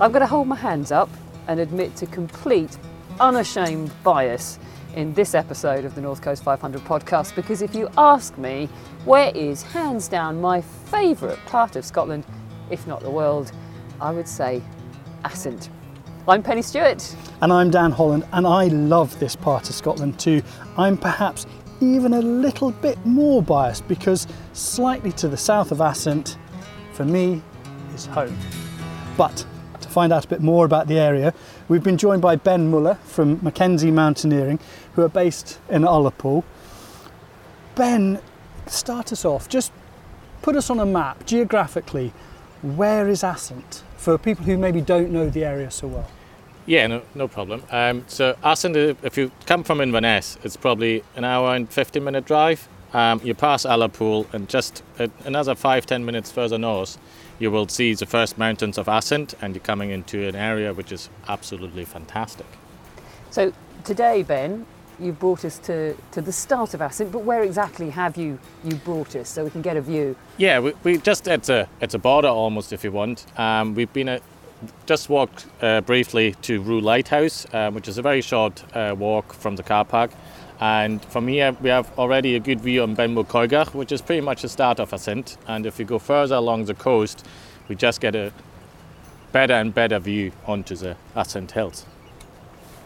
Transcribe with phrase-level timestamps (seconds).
[0.00, 1.10] I'm going to hold my hands up
[1.46, 2.78] and admit to complete,
[3.20, 4.58] unashamed bias
[4.94, 8.70] in this episode of the North Coast 500 podcast because if you ask me,
[9.04, 12.24] where is hands down my favourite part of Scotland,
[12.70, 13.52] if not the world,
[14.00, 14.62] I would say
[15.26, 15.68] Assynt.
[16.26, 17.14] I'm Pennie Stuart.
[17.42, 20.42] And I'm Dan Holland, and I love this part of Scotland too.
[20.78, 21.46] I'm perhaps
[21.82, 26.38] even a little bit more biased because slightly to the south of Assynt,
[26.94, 27.42] for me,
[27.94, 28.34] is home.
[29.18, 29.44] But
[29.90, 31.34] find out a bit more about the area,
[31.68, 34.58] we've been joined by Ben Muller from Mackenzie Mountaineering,
[34.94, 36.44] who are based in Ullapool.
[37.74, 38.20] Ben,
[38.66, 39.48] start us off.
[39.48, 39.72] Just
[40.42, 42.12] put us on a map geographically.
[42.62, 46.10] Where is Assynt for people who maybe don't know the area so well?
[46.66, 47.62] Yeah, no, no problem.
[47.70, 52.24] Um, so Assynt, if you come from Inverness, it's probably an hour and 15 minute
[52.24, 52.68] drive.
[52.92, 54.82] Um, you pass Ullapool and just
[55.24, 56.98] another five, ten minutes further north,
[57.40, 60.92] you will see the first mountains of Assynt and you're coming into an area which
[60.92, 62.46] is absolutely fantastic.
[63.30, 63.52] So
[63.82, 64.66] today, Ben,
[65.00, 68.76] you've brought us to, to the start of Assynt, but where exactly have you, you
[68.76, 70.14] brought us so we can get a view?
[70.36, 73.26] Yeah, we, we just, at a, it's a border almost if you want.
[73.38, 74.20] Um, we've been a,
[74.84, 79.32] just walked uh, briefly to Rhue Lighthouse, uh, which is a very short uh, walk
[79.32, 80.10] from the car park.
[80.60, 84.20] And from here, we have already a good view on Benmore Coigach, which is pretty
[84.20, 85.38] much the start of Assynt.
[85.48, 87.26] And if we go further along the coast,
[87.68, 88.30] we just get a
[89.32, 91.86] better and better view onto the Assynt Hills.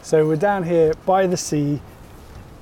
[0.03, 1.81] So we're down here by the sea,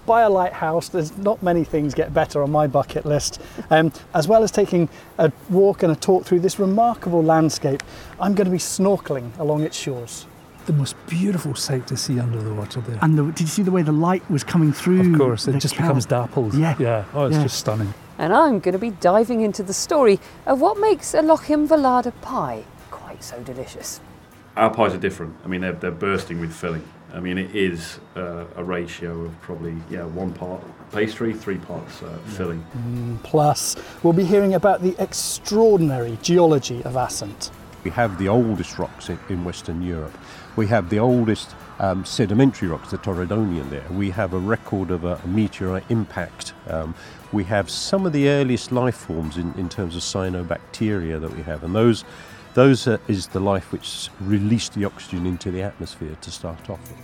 [0.06, 0.88] by a lighthouse.
[0.88, 3.38] There's not many things get better on my bucket list.
[3.68, 4.88] Um, as well as taking
[5.18, 7.82] a walk and a talk through this remarkable landscape,
[8.18, 10.24] I'm going to be snorkeling along its shores
[10.66, 12.98] the most beautiful sight to see under the water there.
[13.02, 15.12] And the, did you see the way the light was coming through?
[15.12, 16.54] Of course, it just becomes dappled.
[16.54, 16.76] Yeah.
[16.78, 17.04] Yeah.
[17.14, 17.42] Oh, it's yeah.
[17.42, 17.92] just stunning.
[18.18, 22.12] And I'm going to be diving into the story of what makes a Lochinver Larder
[22.22, 24.00] pie quite so delicious.
[24.56, 25.34] Our pies are different.
[25.44, 26.86] I mean, they're, they're bursting with filling.
[27.14, 32.02] I mean, it is uh, a ratio of probably yeah one part pastry, three parts
[32.02, 32.64] uh, filling.
[32.76, 37.50] Mm, plus, we'll be hearing about the extraordinary geology of Assynt.
[37.84, 40.16] We have the oldest rocks in, in Western Europe.
[40.54, 43.86] We have the oldest um, sedimentary rocks, the Torridonian there.
[43.90, 46.52] We have a record of a, meteorite impact.
[46.68, 46.94] Um,
[47.32, 51.42] we have some of the earliest life forms in, in terms of cyanobacteria that we
[51.42, 52.04] have, and those
[52.54, 56.98] those is the life which released the oxygen into the atmosphere to start off with.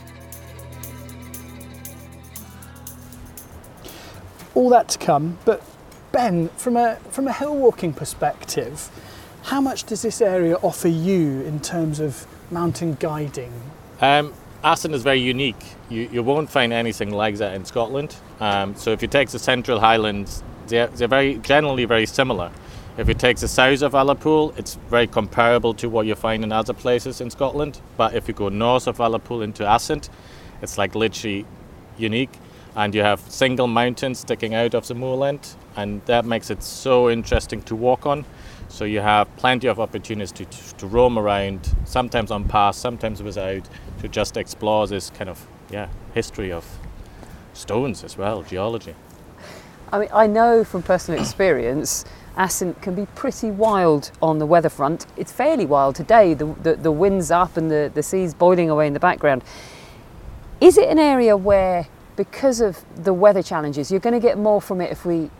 [4.55, 5.63] All that to come, but
[6.13, 8.91] Ben, from a from a hill walking perspective,
[9.45, 13.53] how much does this area offer you in terms of mountain guiding?
[14.01, 14.33] Um,
[14.65, 15.65] Assynt is very unique.
[15.89, 18.17] You, you won't find anything like that in Scotland.
[18.41, 22.51] Um, so if you take the Central Highlands, they're, they're very generally very similar.
[22.97, 26.51] If you take the south of Ullapool, it's very comparable to what you find in
[26.51, 27.81] other places in Scotland.
[27.97, 30.11] But if you go north of Ullapool into Assynt,
[30.63, 31.47] it's like literally
[31.97, 32.33] unique.
[32.75, 37.09] And you have single mountains sticking out of the moorland, and that makes it so
[37.09, 38.25] interesting to walk on.
[38.69, 43.23] So you have plenty of opportunities to, to, to roam around, sometimes on pass, sometimes
[43.23, 43.69] without,
[44.01, 46.65] to just explore this kind of yeah history of
[47.55, 48.95] stones as well, geology.
[49.91, 52.05] I mean, I know from personal experience,
[52.37, 55.07] Assynt can be pretty wild on the weather front.
[55.17, 56.35] It's fairly wild today.
[56.35, 59.43] The, the, the wind's up and the, the sea's boiling away in the background.
[60.61, 64.61] Is it an area where, because of the weather challenges, you're going to get more
[64.61, 65.31] from it if we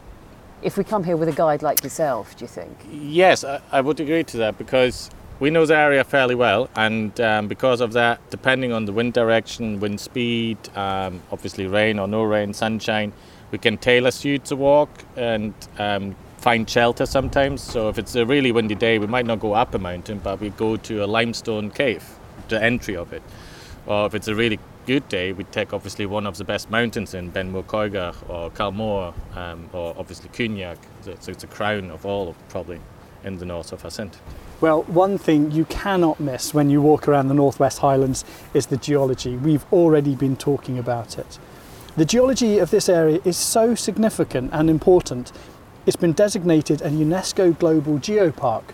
[0.63, 2.77] if we come here with a guide like yourself, do you think?
[2.91, 5.11] Yes, I, I would agree to that because
[5.41, 9.13] we know the area fairly well, and um, because of that, depending on the wind
[9.13, 13.13] direction, wind speed, um, obviously rain or no rain, sunshine,
[13.51, 17.63] we can tailor suit the walk and um, find shelter sometimes.
[17.63, 20.41] So if it's a really windy day, we might not go up a mountain, but
[20.41, 22.05] we go to a limestone cave,
[22.49, 23.23] the entry of it.
[23.87, 24.59] Or if it's a really
[24.89, 29.13] good day, we take obviously one of the best mountains in Benmore Coigach or Culmore
[29.37, 30.79] um, or obviously Quinag.
[31.03, 32.81] So it's a crown of all probably
[33.23, 34.19] in the north of Assynt.
[34.63, 38.25] Well, one thing you cannot miss when you walk around the Northwest Highlands
[38.55, 39.37] is the geology.
[39.37, 41.39] We've already been talking about it.
[41.99, 45.33] The geology of this area is so significant and important,
[45.85, 48.65] it's been designated a UNESCO Global Geopark.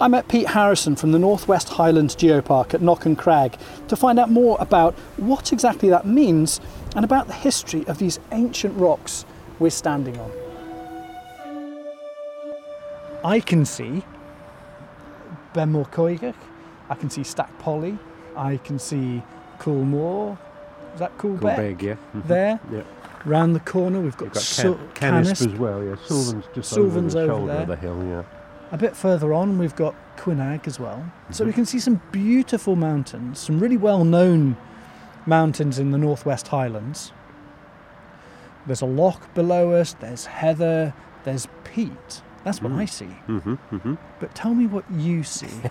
[0.00, 3.56] I met Pete Harrison from the Northwest Highlands Geopark at Knockan Crag
[3.88, 6.60] to find out more about what exactly that means
[6.96, 9.24] and about the history of these ancient rocks
[9.58, 10.30] we're standing on.
[13.24, 14.02] I can see
[15.54, 16.34] Benmore Coigach,
[16.90, 17.96] I can see Stack Polly,
[18.36, 19.22] I can see
[19.60, 20.36] Culmore,
[20.94, 21.56] is that Cul Beag?
[21.78, 21.92] Coolbeg, yeah.
[21.92, 22.20] Mm-hmm.
[22.28, 22.60] There.
[22.72, 22.82] Yeah.
[23.24, 25.52] Round the corner we've got, You've got Can- Canisp Canisp.
[25.52, 25.94] as well, yeah.
[26.04, 27.62] Suilven's just Suilven's over the over shoulder there.
[27.62, 28.22] of the hill, yeah.
[28.72, 31.04] A bit further on, we've got Quinag as well.
[31.30, 31.46] So Mhm.
[31.48, 34.56] we can see some beautiful mountains, some really well known
[35.26, 37.12] mountains in the Northwest Highlands.
[38.66, 42.22] There's a loch below us, there's heather, there's peat.
[42.44, 42.78] That's what Mm.
[42.78, 43.06] I see.
[43.26, 45.48] hmm hmm But tell me what you see.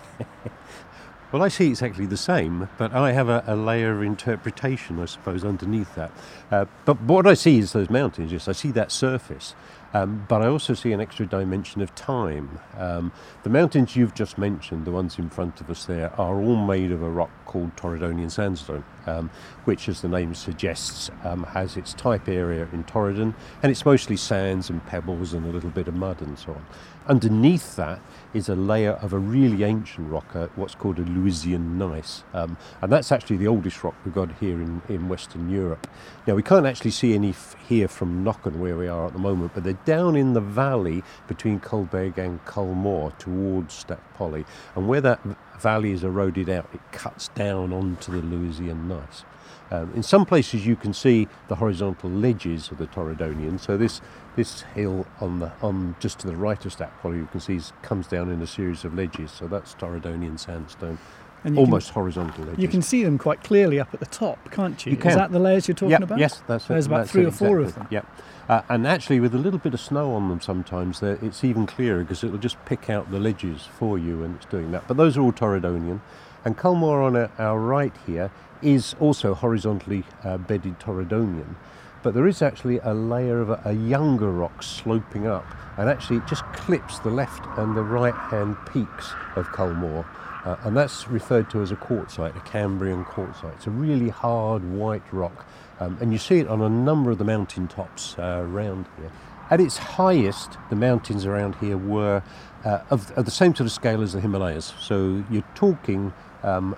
[1.32, 5.06] Well, I see exactly the same, but I have a, a layer of interpretation, I
[5.06, 6.10] suppose, underneath that.
[6.50, 9.54] Uh, but what I see is those mountains, yes, I see that surface.
[9.94, 12.58] Um, but I also see an extra dimension of time.
[12.76, 13.12] Um,
[13.42, 16.92] the mountains you've just mentioned, the ones in front of us there, are all made
[16.92, 19.30] of a rock called Torridonian sandstone, um,
[19.64, 24.16] which, as the name suggests, um, has its type area in Torridon, and it's mostly
[24.16, 26.66] sands and pebbles and a little bit of mud and so on.
[27.06, 28.00] Underneath that
[28.34, 32.56] is a layer of a really ancient rock, uh, what's called a Lewisian gneiss, um,
[32.80, 35.86] and that's actually the oldest rock we've got here in, in Western Europe.
[36.26, 39.18] Now we can't actually see any f- here from Knockan where we are at the
[39.18, 44.44] moment, but they're down in the valley between Cul Beag and Culmore towards Stack Polly,
[44.74, 45.20] and where that
[45.60, 49.24] valley is eroded out, it cuts down onto the Lewisian gneiss.
[49.72, 53.58] Um, in some places, you can see the horizontal ledges of the Torridonian.
[53.58, 54.02] So this
[54.36, 57.56] this hill on the on just to the right of Stack Polly, you can see
[57.56, 59.30] is, comes down in a series of ledges.
[59.30, 60.98] So that's Torridonian sandstone,
[61.42, 62.60] And almost horizontal ledges.
[62.62, 64.92] You can see them quite clearly up at the top, can't you?
[64.92, 65.12] You can.
[65.12, 66.18] Is that the layers you're talking Yep, about?
[66.18, 66.68] Yes, that's it.
[66.68, 67.88] There's about that's three it, or four of them.
[67.90, 68.06] Yep.
[68.50, 72.02] Uh, and actually, with a little bit of snow on them, sometimes it's even clearer
[72.02, 74.86] because it'll just pick out the ledges for you when it's doing that.
[74.86, 76.00] But those are all Torridonian.
[76.44, 78.32] And Culmore on our, our right here
[78.62, 81.54] is also horizontally uh, bedded Torridonian.
[82.02, 85.46] But there is actually a layer of a, a younger rock sloping up,
[85.78, 90.04] and actually it just clips the left and the right hand peaks of Culmore.
[90.44, 93.54] Uh, and that's referred to as a quartzite, a Cambrian quartzite.
[93.54, 95.46] It's a really hard white rock,
[95.78, 99.12] um, and you see it on a number of the mountain tops uh, around here.
[99.50, 102.24] At its highest, the mountains around here were
[102.64, 104.74] uh, of, of the same sort of scale as the Himalayas.
[104.80, 106.12] So you're talking
[106.42, 106.74] um,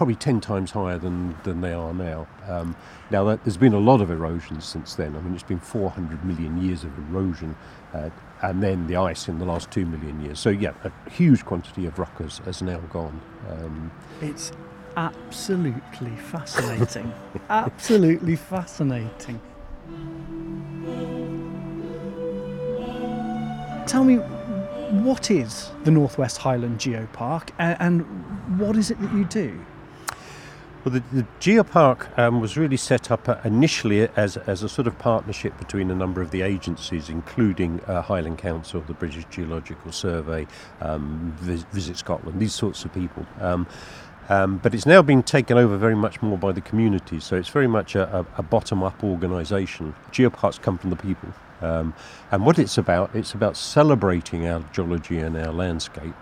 [0.00, 2.26] probably 10 times higher than, than they are now.
[2.48, 2.74] Um,
[3.10, 5.14] now, that, there's been a lot of erosion since then.
[5.14, 7.54] I mean, it's been 400 million years of erosion,
[7.92, 8.08] uh,
[8.40, 10.40] and then the ice in the last 2 million years.
[10.40, 13.20] So, yeah, a huge quantity of rock has, has now gone.
[13.50, 13.92] Um,
[14.22, 14.52] It's
[14.96, 17.12] absolutely fascinating.
[17.50, 19.38] absolutely fascinating.
[23.86, 28.00] Tell me, what is the Northwest Highland Geopark and
[28.58, 29.60] what is it that you do?
[30.82, 34.86] Well, the, the Geopark um, was really set up uh, initially as, as a sort
[34.86, 39.92] of partnership between a number of the agencies, including uh, Highland Council, the British Geological
[39.92, 40.46] Survey,
[40.80, 43.26] um, Vis- Visit Scotland, these sorts of people.
[43.40, 43.66] Um,
[44.30, 47.48] um, but it's now been taken over very much more by the community, so it's
[47.48, 49.94] very much a, a, a bottom up organisation.
[50.12, 51.28] Geoparks come from the people.
[51.60, 51.92] Um,
[52.30, 56.14] and what it's about, it's about celebrating our geology and our landscape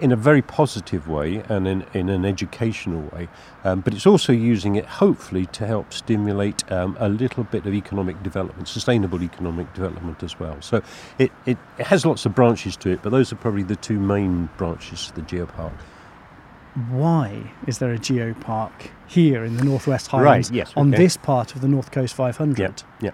[0.00, 3.28] in a very positive way and in, in an educational way,
[3.64, 7.74] um, but it's also using it hopefully to help stimulate um, a little bit of
[7.74, 10.56] economic development, sustainable economic development as well.
[10.60, 10.82] So
[11.18, 14.00] it, it, it has lots of branches to it, but those are probably the two
[14.00, 15.72] main branches to the geopark.
[16.88, 21.02] Why is there a geopark here in the Northwest Highlands yes, on okay.
[21.02, 22.84] this part of the North Coast 500?
[23.00, 23.10] Yeah.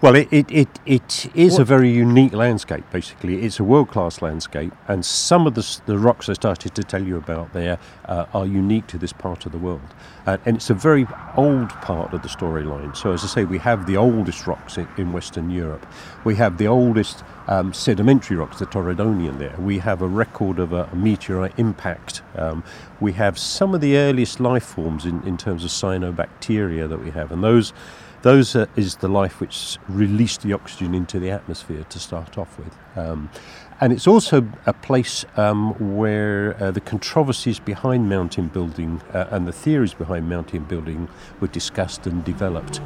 [0.00, 3.42] Well, it, it, it, it is a very unique landscape, basically.
[3.42, 7.02] It's a world class landscape, and some of the, the rocks I started to tell
[7.02, 9.80] you about there uh, are unique to this part of the world.
[10.24, 11.04] Uh, and it's a very
[11.36, 12.96] old part of the storyline.
[12.96, 15.84] So, as I say, we have the oldest rocks in, in Western Europe.
[16.22, 19.56] We have the oldest um, sedimentary rocks, the Torridonian there.
[19.58, 22.22] We have a record of a, a meteorite impact.
[22.36, 22.62] Um,
[23.00, 27.10] we have some of the earliest life forms in, in terms of cyanobacteria that we
[27.10, 27.72] have, and those
[28.22, 32.58] those uh, is the life which released the oxygen into the atmosphere to start off
[32.58, 32.76] with.
[32.96, 33.30] Um,
[33.80, 39.46] and it's also a place um, where uh, the controversies behind mountain building uh, and
[39.46, 41.08] the theories behind mountain building
[41.40, 42.80] were discussed and developed.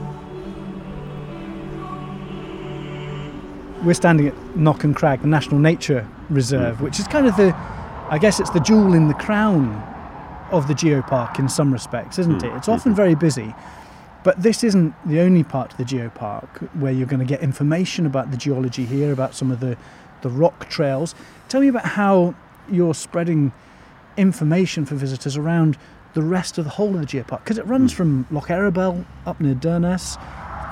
[3.82, 7.52] We're standing at Knockan Crag, the National Nature Reserve, which is kind of the,
[8.10, 9.82] I guess it's the jewel in the crown
[10.52, 12.52] of the geopark in some respects, isn't it?
[12.54, 13.54] It's often very busy,
[14.24, 18.06] but this isn't the only part of the geopark where you're going to get information
[18.06, 19.76] about the geology here, about some of the,
[20.22, 21.14] the rock trails.
[21.48, 22.34] Tell me about how
[22.70, 23.52] you're spreading
[24.16, 25.76] information for visitors around
[26.14, 27.96] the rest of the whole of the geopark, because it runs hmm.
[27.96, 30.16] from Loch Eriboll up near Durness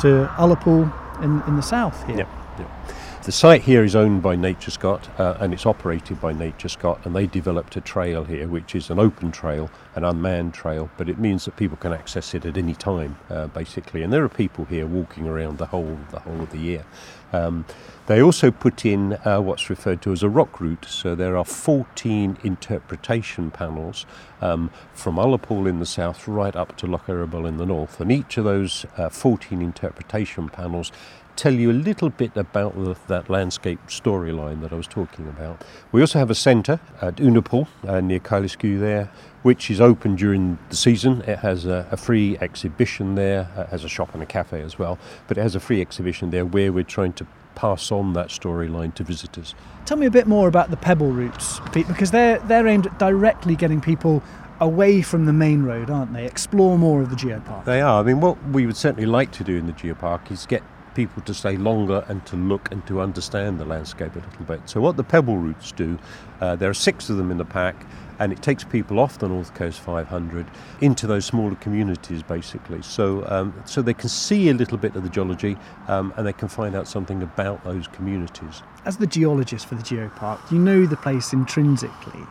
[0.01, 0.93] to Ullapool
[1.23, 2.19] in, in the south here.
[2.19, 2.95] Yeah, yeah.
[3.23, 7.27] The site here is owned by NatureScot uh, and it's operated by NatureScot, and they
[7.27, 11.45] developed a trail here, which is an open trail, an unmanned trail, but it means
[11.45, 14.03] that people can access it at any time, uh, basically.
[14.03, 16.87] And there are people here walking around the whole the whole of the year.
[17.31, 17.67] Um,
[18.07, 21.45] they also put in uh, what's referred to as a rock route, so there are
[21.45, 24.07] 14 interpretation panels
[24.41, 28.11] um, from Ullapool in the south right up to Loch Eriboll in the north, and
[28.11, 30.91] each of those uh, 14 interpretation panels
[31.37, 35.63] tell you a little bit about the, that landscape storyline that I was talking about.
[35.93, 39.11] We also have a centre at Unapool uh, near Kylesku there,
[39.43, 41.23] which is open during the season.
[41.23, 44.79] It has a, a free exhibition there, uh, has a shop and a cafe as
[44.79, 48.29] well, but it has a free exhibition there where we're trying to pass on that
[48.29, 49.55] storyline to visitors.
[49.85, 52.99] Tell me a bit more about the pebble routes, Pete, because they're they're aimed at
[52.99, 54.23] directly getting people
[54.61, 56.27] away from the main road, aren't they?
[56.27, 57.65] Explore more of the geopark.
[57.65, 58.01] They are.
[58.01, 60.63] I mean, what we would certainly like to do in the geopark is get
[60.95, 64.61] people to stay longer and to look and to understand the landscape a little bit.
[64.69, 65.99] So, what the pebble routes do,
[66.41, 67.87] uh, there are six of them in the pack,
[68.21, 70.47] and it takes people off the North Coast 500
[70.81, 72.83] into those smaller communities basically.
[72.83, 75.57] So, um, so they can see a little bit of the geology
[75.89, 78.63] um, and they can find out something about those communities.
[78.85, 82.27] As the geologist for the geopark, you know the place intrinsically.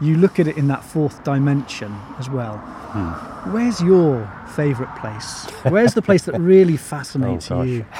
[0.00, 2.56] You look at it in that fourth dimension as well.
[2.56, 3.52] Hmm.
[3.52, 5.46] Where's your favourite place?
[5.64, 7.84] Where's the place that really fascinates Oh, you?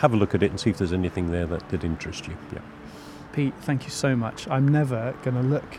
[0.04, 2.36] have a look at it and see if there's anything there that, that interest you.
[2.52, 2.60] Yeah.
[3.32, 4.46] Pete, thank you so much.
[4.50, 5.78] I'm never going to look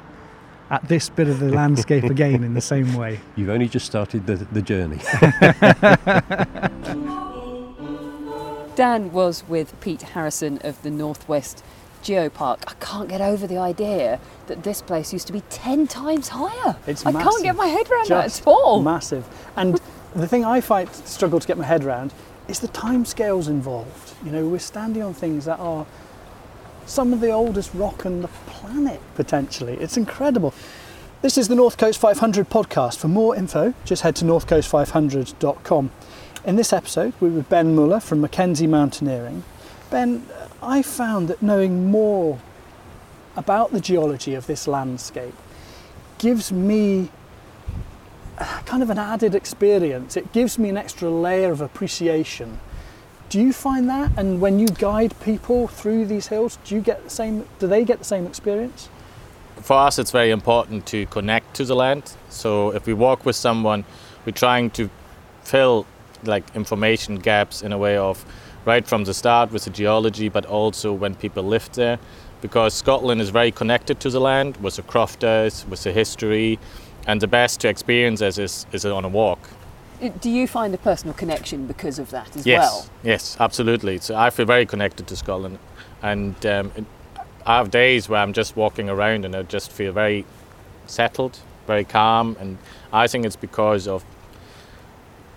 [0.70, 3.20] at this bit of the landscape again in the same way.
[3.36, 4.98] You've only just started the, the journey.
[8.76, 11.62] Dan was with Pete Harrison of the Northwest
[12.02, 12.62] Geopark.
[12.66, 16.76] I can't get over the idea that this place used to be 10 times higher.
[16.86, 17.30] It's I massive.
[17.30, 18.80] can't get my head around Just that at all.
[18.80, 19.28] Massive.
[19.54, 19.78] And
[20.14, 22.14] the thing I fight struggle to get my head around
[22.48, 24.14] is the timescales involved.
[24.24, 25.86] You know, we're standing on things that are
[26.86, 29.74] some of the oldest rock on the planet, potentially.
[29.74, 30.52] It's incredible.
[31.22, 32.98] This is the North Coast 500 podcast.
[32.98, 35.90] For more info, just head to northcoast500.com.
[36.44, 39.42] In this episode, we're with Ben Muller from Mackenzie Mountaineering.
[39.90, 40.26] Ben,
[40.62, 42.38] I found that knowing more
[43.36, 45.34] about the geology of this landscape
[46.18, 47.10] gives me
[48.36, 50.16] kind of an added experience.
[50.16, 52.60] It gives me an extra layer of appreciation.
[53.28, 54.12] Do you find that?
[54.16, 57.46] And when you guide people through these hills, do you get the same?
[57.58, 58.88] Do they get the same experience?
[59.56, 62.12] For us, it's very important to connect to the land.
[62.28, 63.84] So if we walk with someone,
[64.26, 64.90] we're trying to
[65.42, 65.86] fill
[66.24, 68.24] like information gaps in a way of
[68.64, 71.98] right from the start with the geology, but also when people lived there,
[72.40, 76.58] because Scotland is very connected to the land with the crofters, with the history,
[77.06, 79.38] and the best to experience is, is on a walk.
[80.20, 82.86] Do you find a personal connection because of that as Yes, well?
[83.02, 83.98] yes, absolutely.
[83.98, 85.58] So I feel very connected to Scotland,
[86.02, 86.84] and um, it-
[87.46, 90.24] I have days where I'm just walking around and I just feel very
[90.86, 92.56] settled, very calm, and
[92.90, 94.02] I think it's because of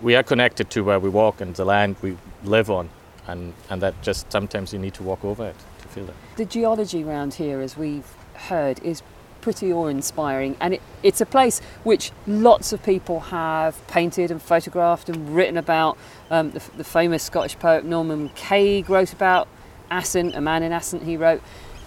[0.02, 2.90] we are connected to where we walk and the land we live on,
[3.28, 6.14] and and that just sometimes you need to walk over it to feel it.
[6.38, 9.02] The geology around here, as we've heard, is
[9.41, 15.10] pretty awe-inspiring, and it, it's a place which lots of people have painted and photographed
[15.10, 15.98] and written about.
[16.29, 19.48] Um, the, the famous Scottish poet Norman MacCaig wrote about
[19.89, 21.03] Assynt, a man in Assynt.
[21.03, 21.41] He wrote,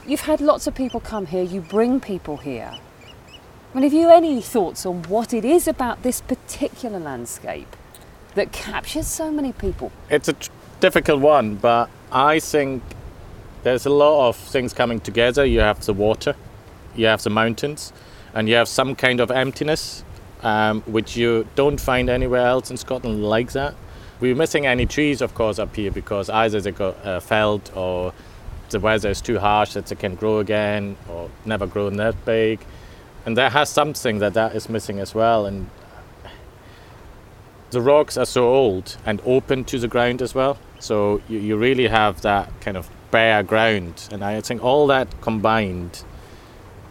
[0.07, 1.43] "You've had lots of people come here.
[1.43, 6.03] You bring people here." I mean, have you any thoughts on what it is about
[6.03, 7.77] this particular landscape
[8.35, 9.93] that captures so many people?
[10.09, 12.83] It's a tr- difficult one, but I think
[13.63, 15.45] there's a lot of things coming together.
[15.45, 16.35] You have the water,
[17.01, 17.93] you have the mountains,
[18.35, 20.05] and you have some kind of emptiness,
[20.43, 23.75] um, which you don't find anywhere else in Scotland like that.
[24.21, 28.13] We're missing any trees, of course, up here because either they got uh, felled or
[28.69, 32.61] the weather is too harsh that they can grow again or never grow that big.
[33.27, 35.47] And that has something that that is missing as well.
[35.47, 35.69] And
[37.71, 40.59] the rocks are so old and open to the ground as well.
[40.79, 44.09] So you, you really have that kind of bare ground.
[44.13, 46.05] And I think all that combined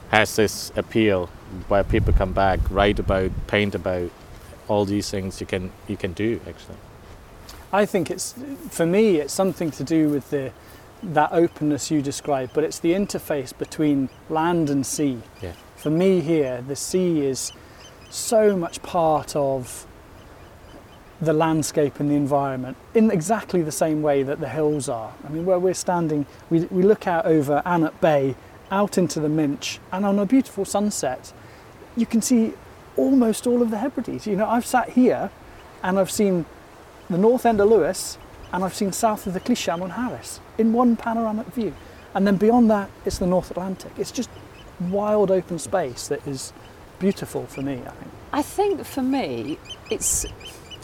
[0.10, 1.28] has this appeal
[1.68, 4.12] where people come back, write about, paint about
[4.68, 6.78] all these things you can you can do actually.
[7.74, 8.36] I think it's
[8.70, 10.52] for me it's something to do with the
[11.02, 15.22] that openness you described, but it's the interface between land and sea.
[15.42, 15.54] Yeah.
[15.76, 17.54] For me here, the sea is
[18.10, 19.88] so much part of
[21.22, 25.14] the landscape and the environment in exactly the same way that the hills are.
[25.26, 28.36] I mean, where we're standing, we, we look out over Annat Bay,
[28.72, 31.34] out into the Minch, and on a beautiful sunset,
[31.96, 32.54] you can see
[32.96, 34.28] almost all of the Hebrides.
[34.28, 35.32] You know, I've sat here
[35.84, 36.46] and I've seen
[37.10, 38.18] the north end of Lewis
[38.52, 41.74] and I've seen south of the Clisham on Harris in one panoramic view.
[42.14, 43.92] And then beyond that, it's the North Atlantic.
[43.98, 44.30] It's just
[44.80, 46.54] wild open space that is
[47.00, 48.12] beautiful for me, I think.
[48.34, 49.60] I think for me,
[49.90, 50.26] it's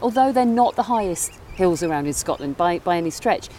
[0.01, 3.49] although they're not the highest hills around in Scotland by, by any stretch,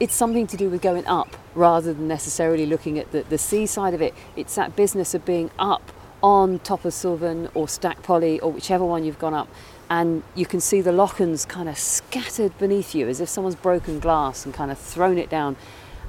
[0.00, 3.66] it's something to do with going up rather than necessarily looking at the, the sea
[3.66, 4.14] side of it.
[4.36, 8.84] It's that business of being up on top of Suilven or Stack Polly or whichever
[8.84, 9.48] one you've gone up,
[9.90, 13.98] and you can see the Lochans kind of scattered beneath you as if someone's broken
[13.98, 15.56] glass and kind of thrown it down.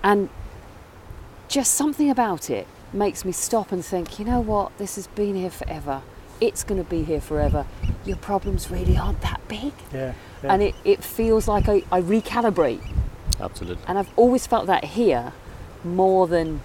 [0.03, 0.29] And
[1.47, 5.35] just something about it makes me stop and think, you know what, this has been
[5.35, 6.01] here forever.
[6.39, 7.65] It's going to be here forever.
[8.05, 9.73] Your problems really aren't that big.
[9.93, 10.13] Yeah.
[10.43, 10.53] yeah.
[10.53, 12.81] And it, it feels like I, I recalibrate.
[13.39, 13.83] Absolutely.
[13.87, 15.33] And I've always felt that here
[15.83, 16.61] more than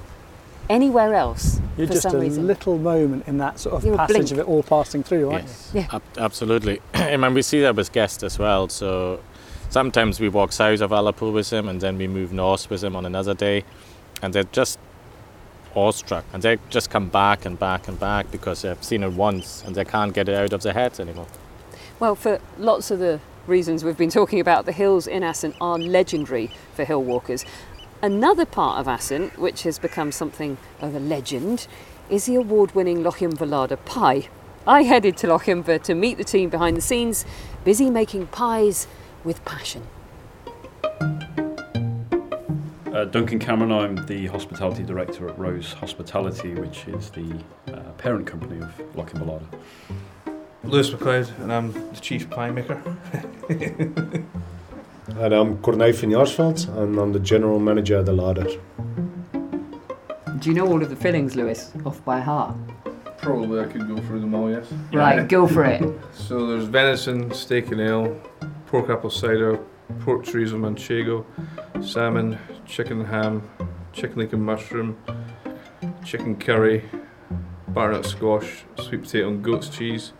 [0.68, 2.46] anywhere else You're for just some a reason.
[2.46, 5.70] little moment in that sort of You're passage of it all passing through, aren't Yes.
[5.74, 5.86] Yeah.
[5.92, 6.80] Ab- absolutely.
[6.94, 9.20] and when we see that with guests as well, so
[9.70, 12.94] sometimes we walk south of Ullapool with them and then we move north with them
[12.96, 13.64] on another day
[14.22, 14.78] and they're just
[15.74, 19.62] awestruck and they just come back and back and back because they've seen it once
[19.64, 21.26] and they can't get it out of their heads anymore.
[22.00, 25.78] Well, for lots of the reasons we've been talking about, the hills in Assynt are
[25.78, 27.44] legendary for hill walkers.
[28.02, 31.66] Another part of Assynt, which has become something of a legend,
[32.10, 34.28] is the award winning Lochinver pie.
[34.66, 37.24] I headed to Lochinver to meet the team behind the scenes,
[37.64, 38.86] busy making pies
[39.24, 39.86] with passion.
[42.92, 47.38] Uh, Duncan Cameron, I'm the hospitality director at Rose Hospitality, which is the
[47.72, 49.46] uh, parent company of Lochinver Larder.
[50.64, 52.82] Lewis McLeod, and I'm the chief pie maker.
[55.16, 58.44] And I'm Corneille van Jaarsveld, and I'm the general manager at the Larder.
[60.38, 62.54] Do you know all of the fillings, Lewis, off by heart?
[63.16, 64.66] Probably I could go through them all, yes.
[64.92, 65.82] Right, go for it.
[66.12, 68.20] So there's venison, steak and ale,
[68.66, 69.58] pork apple cider,
[70.00, 71.24] pork chorizo manchego,
[71.82, 73.48] salmon, chicken and ham,
[73.92, 74.98] chicken leek and mushroom,
[76.04, 76.84] chicken curry,
[77.68, 80.12] butternut squash, sweet potato and goat's cheese,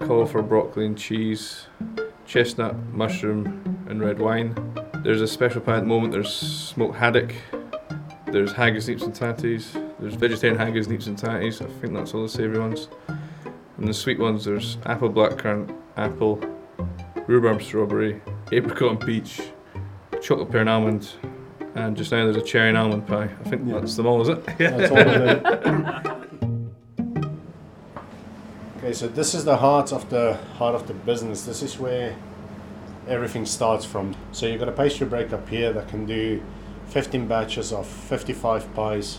[0.00, 1.66] cauliflower broccoli and cheese,
[2.26, 4.54] chestnut, mushroom and red wine.
[5.02, 7.34] There's a special pie at the moment, there's smoked haddock,
[8.26, 12.22] there's haggis, neeps and tatties, there's vegetarian haggis, neeps and tatties, I think that's all
[12.22, 12.88] the savoury ones.
[13.78, 16.40] And the sweet ones, there's apple blackcurrant, apple,
[17.26, 18.20] rhubarb strawberry,
[18.52, 19.40] apricot and peach,
[20.20, 21.08] chocolate pear and almond,
[21.74, 23.24] and just now there's a cherry and almond pie.
[23.44, 23.78] I think Yeah.
[23.78, 24.44] that's them all, is it?
[24.58, 25.06] That's all of
[26.06, 26.12] it.
[28.88, 31.44] Okay, so this is the heart of the heart of the business.
[31.44, 32.16] This is where
[33.06, 34.16] everything starts from.
[34.32, 36.42] So you've got a pastry break up here that can do
[36.86, 39.18] 15 batches of 55 pies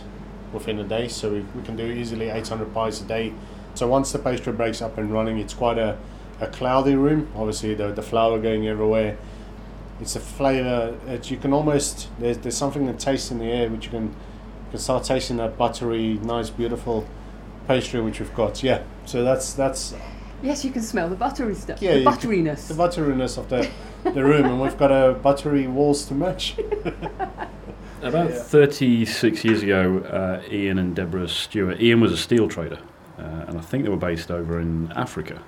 [0.51, 1.07] within a day.
[1.07, 3.31] So we, we can do easily 800 pies a day.
[3.75, 5.99] So once the pastry breaks up and running, it's quite a,
[6.41, 7.31] a cloudy room.
[7.35, 9.19] Obviously, the, the flour going everywhere.
[10.01, 13.69] It's a flavour that you can almost there's, there's something that tastes in the air
[13.69, 17.07] which you can you can start tasting that buttery, nice, beautiful
[17.67, 18.63] pastry which we've got.
[18.63, 19.95] Yeah, so that's that's
[20.41, 21.81] Yes, you can smell the buttery stuff.
[21.81, 22.67] Yeah, the you can- butteriness.
[22.69, 23.67] the butteriness of the
[24.03, 26.55] the room, and we've got a buttery walls to match.
[28.01, 28.35] About Yeah.
[28.39, 32.79] 36 years ago, uh, Ian and Deborah Stewart, Ian was a steel trader,
[33.17, 35.41] uh, and I think they were based over in Africa.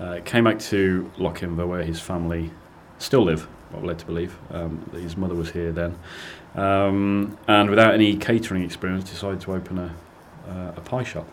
[0.00, 2.50] Uh, came back to Lochinver, where his family
[2.96, 4.38] still live, what we're led to believe.
[4.50, 5.98] Um, his mother was here then.
[6.54, 9.94] Um, and without any catering experience, decided to open a,
[10.48, 11.28] uh, a pie shop.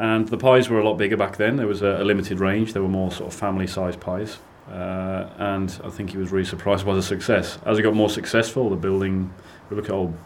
[0.00, 1.56] And the pies were a lot bigger back then.
[1.56, 2.72] There was a, a limited range.
[2.72, 4.38] There were more sort of family-sized pies.
[4.66, 7.58] Uh, and I think he was really surprised by the success.
[7.66, 9.30] As it got more successful, the building
[9.68, 10.16] we look at old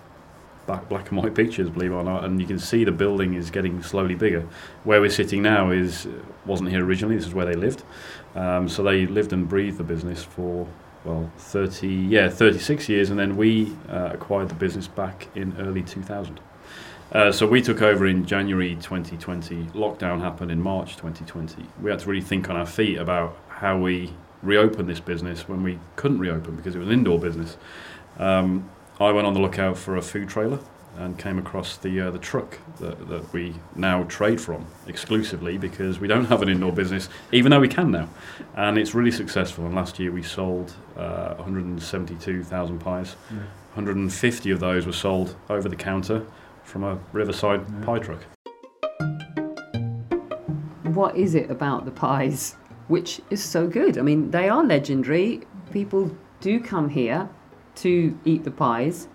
[0.69, 3.35] back black and white pictures, believe it or not, and you can see the building
[3.35, 4.47] is getting slowly bigger.
[4.85, 6.07] Where we're sitting now is
[6.47, 7.17] wasn't here originally.
[7.17, 7.83] This is where they lived.
[8.37, 10.69] Um, so they lived and breathed the business for
[11.05, 15.83] well 30 yeah 36 years, and then we uh, acquired the business back in early
[15.83, 16.39] 2000.
[17.15, 19.67] Uh, so we took over in January 2020.
[19.67, 21.65] Lockdown happened in March 2020.
[21.81, 25.63] We had to really think on our feet about how we reopen this business when
[25.63, 27.57] we couldn't reopen because it was an indoor business.
[28.19, 28.69] Um,
[29.01, 30.59] I went on the lookout for a food trailer
[30.97, 36.01] and came across the uh, the truck that, that we now trade from exclusively because
[36.01, 38.09] we don't have an indoor business, even though we can now,
[38.57, 39.67] and it's really successful.
[39.67, 43.15] And last year we sold uh, 172,000 pies.
[43.75, 46.25] 150 of those were sold over the counter
[46.65, 48.21] from a Riverside pie truck.
[50.95, 52.57] What is it about the pies
[52.89, 53.99] which is so good?
[53.99, 55.43] I mean, they are legendary.
[55.73, 57.29] People do come here
[57.77, 59.09] to eat the pies.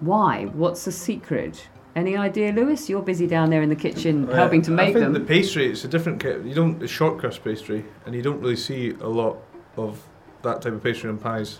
[0.00, 0.44] Why?
[0.46, 1.68] What's the secret?
[1.96, 2.88] Any idea, Lewis?
[2.88, 5.12] You're busy down there in the kitchen Uh, helping to make I make think them.
[5.14, 8.40] the pastry it's a different ki- you don't it's short crust pastry and you don't
[8.40, 9.38] really see a lot
[9.76, 10.00] of
[10.42, 11.58] that type of pastry on pies.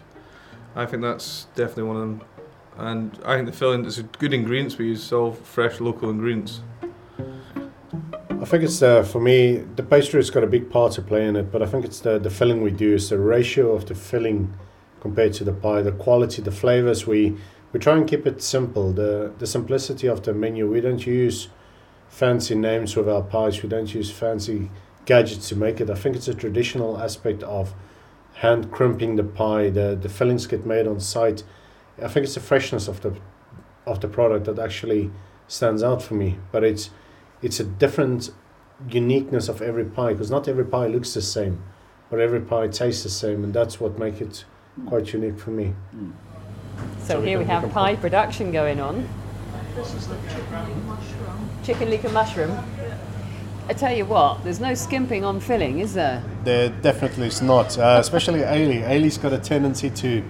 [0.76, 2.20] I think that's definitely one of them.
[2.76, 6.60] And I think the filling is a good ingredients we use all fresh local ingredients.
[8.40, 11.36] I think it's uh, for me the pastry's got a big part to play in
[11.36, 13.94] it, but I think it's the the filling we do is the ratio of the
[13.94, 14.54] filling
[15.00, 17.06] compared to the pie, the quality, the flavors.
[17.06, 17.36] We
[17.72, 18.92] we try and keep it simple.
[18.92, 20.70] The the simplicity of the menu.
[20.70, 21.48] We don't use
[22.08, 23.62] fancy names with our pies.
[23.62, 24.70] We don't use fancy
[25.04, 25.90] gadgets to make it.
[25.90, 27.74] I think it's a traditional aspect of
[28.34, 29.68] hand crimping the pie.
[29.68, 31.42] The the fillings get made on site.
[32.02, 33.14] I think it's the freshness of the
[33.86, 35.10] of the product that actually
[35.48, 36.38] stands out for me.
[36.52, 36.90] But it's
[37.42, 38.30] it's a different
[38.88, 41.62] uniqueness of every pie because not every pie looks the same,
[42.10, 44.44] but every pie tastes the same, and that's what makes it
[44.86, 45.74] quite unique for me.
[47.02, 49.08] So here we have pie production going on.
[49.74, 51.50] This is the chicken mushroom.
[51.62, 52.50] Chicken leek and mushroom.
[53.70, 56.24] I tell you what, there's no skimping on filling, is there?
[56.42, 58.82] There definitely is not, uh, especially Ailey.
[58.82, 60.24] Ailey's got a tendency to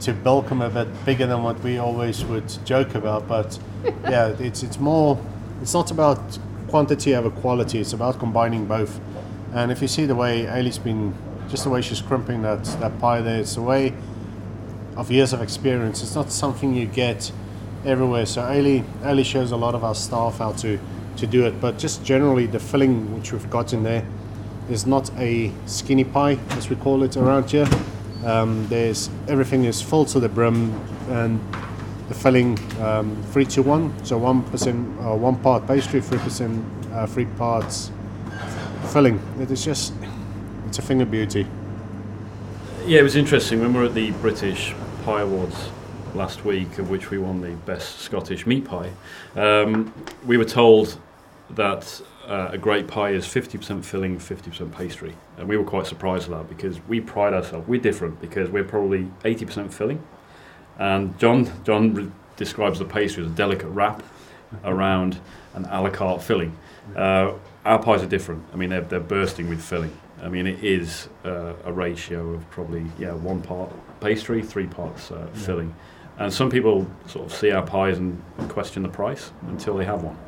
[0.00, 3.58] to bulk them a bit bigger than what we always would joke about, but
[4.04, 5.22] yeah, it's it's more.
[5.60, 7.78] It's not about quantity over quality.
[7.78, 8.98] It's about combining both.
[9.52, 11.12] And if you see the way Ailey's been,
[11.50, 13.92] just the way she's crimping that that pie there, it's a way
[14.96, 16.02] of years of experience.
[16.02, 17.32] It's not something you get
[17.84, 18.24] everywhere.
[18.24, 20.80] So Ailey, Ailey shows a lot of our staff how to
[21.18, 24.04] to do it, but just generally the filling which we've got in there
[24.70, 27.68] is not a skinny pie as we call it around here.
[28.24, 30.72] Um, there's everything is full to the brim,
[31.10, 31.40] and
[32.08, 36.64] the filling um, three to one, so one percent, uh, one part pastry, three percent,
[36.92, 37.92] uh, three parts
[38.92, 39.20] filling.
[39.40, 39.92] It is just,
[40.66, 41.46] it's a thing of beauty.
[42.86, 45.70] Yeah, it was interesting when we were at the British Pie Awards
[46.14, 48.90] last week, of which we won the best Scottish meat pie.
[49.36, 49.92] Um,
[50.26, 50.98] we were told
[51.50, 56.30] that uh, a great pie is 50% filling, 50% pastry, and we were quite surprised
[56.30, 57.66] at that because we pride ourselves.
[57.66, 60.02] We're different because we're probably 80% filling,
[60.78, 64.02] and John John re- describes the pastry as a delicate wrap
[64.64, 65.20] around
[65.54, 66.56] an a la carte filling.
[66.94, 67.32] Uh,
[67.64, 68.44] our pies are different.
[68.52, 69.94] I mean, they're, they're bursting with filling.
[70.22, 75.10] I mean, it is uh, a ratio of probably yeah one part pastry, three parts
[75.10, 75.74] uh, filling.
[76.18, 80.02] And some people sort of see our pies and question the price until they have
[80.02, 80.18] one.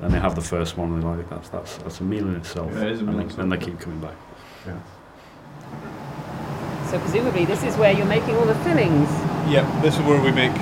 [0.00, 2.36] Then they have the first one and they're like, that's that's that's a meal in
[2.36, 2.70] itself.
[2.72, 4.14] Yeah, it is a and meal they, in then they keep coming back.
[4.66, 4.78] Yeah.
[6.88, 9.08] So presumably this is where you're making all the fillings.
[9.50, 10.54] Yeah, this is where we make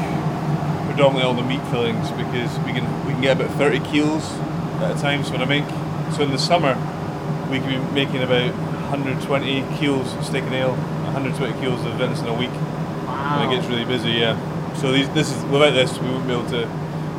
[0.88, 4.24] predominantly all the meat fillings because we can we can get about 30 kilos
[4.80, 5.22] at a time.
[5.22, 5.68] So when I make
[6.14, 6.74] so in the summer
[7.50, 12.28] we can be making about 120 kilos of steak and ale, 120 kilos of venison
[12.28, 12.50] a week.
[12.50, 14.34] When it gets really busy, yeah.
[14.76, 16.64] So these this is without this we wouldn't be able to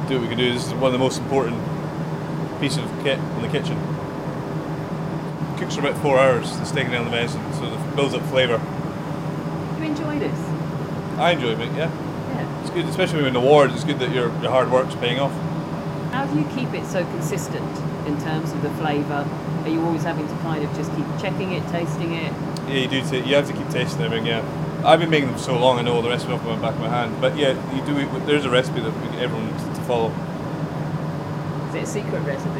[0.09, 0.53] do what we can do.
[0.53, 1.76] This is one of the most important
[2.59, 3.77] pieces of kit in the kitchen.
[5.57, 8.61] Cooks for about four hours, the steak and the venison, so it builds up flavour.
[9.79, 10.39] You enjoy this?
[11.17, 11.89] I enjoy it, yeah.
[11.89, 12.61] Yeah.
[12.61, 13.73] It's good, especially when you're in awards.
[13.73, 15.31] It's good that your, your hard work's paying off.
[16.11, 19.27] How do you keep it so consistent in terms of the flavour?
[19.63, 22.31] Are you always having to kind of just keep checking it, tasting it?
[22.67, 23.01] Yeah, you do.
[23.09, 24.25] T- you have to keep tasting them.
[24.25, 24.43] Yeah,
[24.85, 25.79] I've been making them so long.
[25.79, 27.19] I know all the recipe off the back of my hand.
[27.19, 28.07] But yeah, you do.
[28.25, 30.13] There's a recipe that we, everyone needs to follow.
[31.77, 32.59] Is it a secret recipe?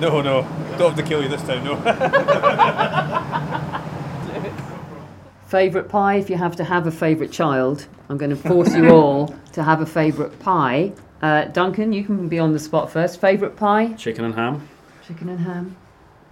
[0.00, 0.42] No, no,
[0.78, 1.64] don't have to kill you this time.
[1.64, 1.76] No.
[5.48, 8.90] Favourite pie, if you have to have a favourite child, I'm going to force you
[8.90, 10.92] all to have a favourite pie.
[11.22, 13.18] Uh, Duncan, you can be on the spot first.
[13.20, 13.94] Favourite pie?
[13.94, 14.68] Chicken and ham.
[15.06, 15.76] Chicken and ham.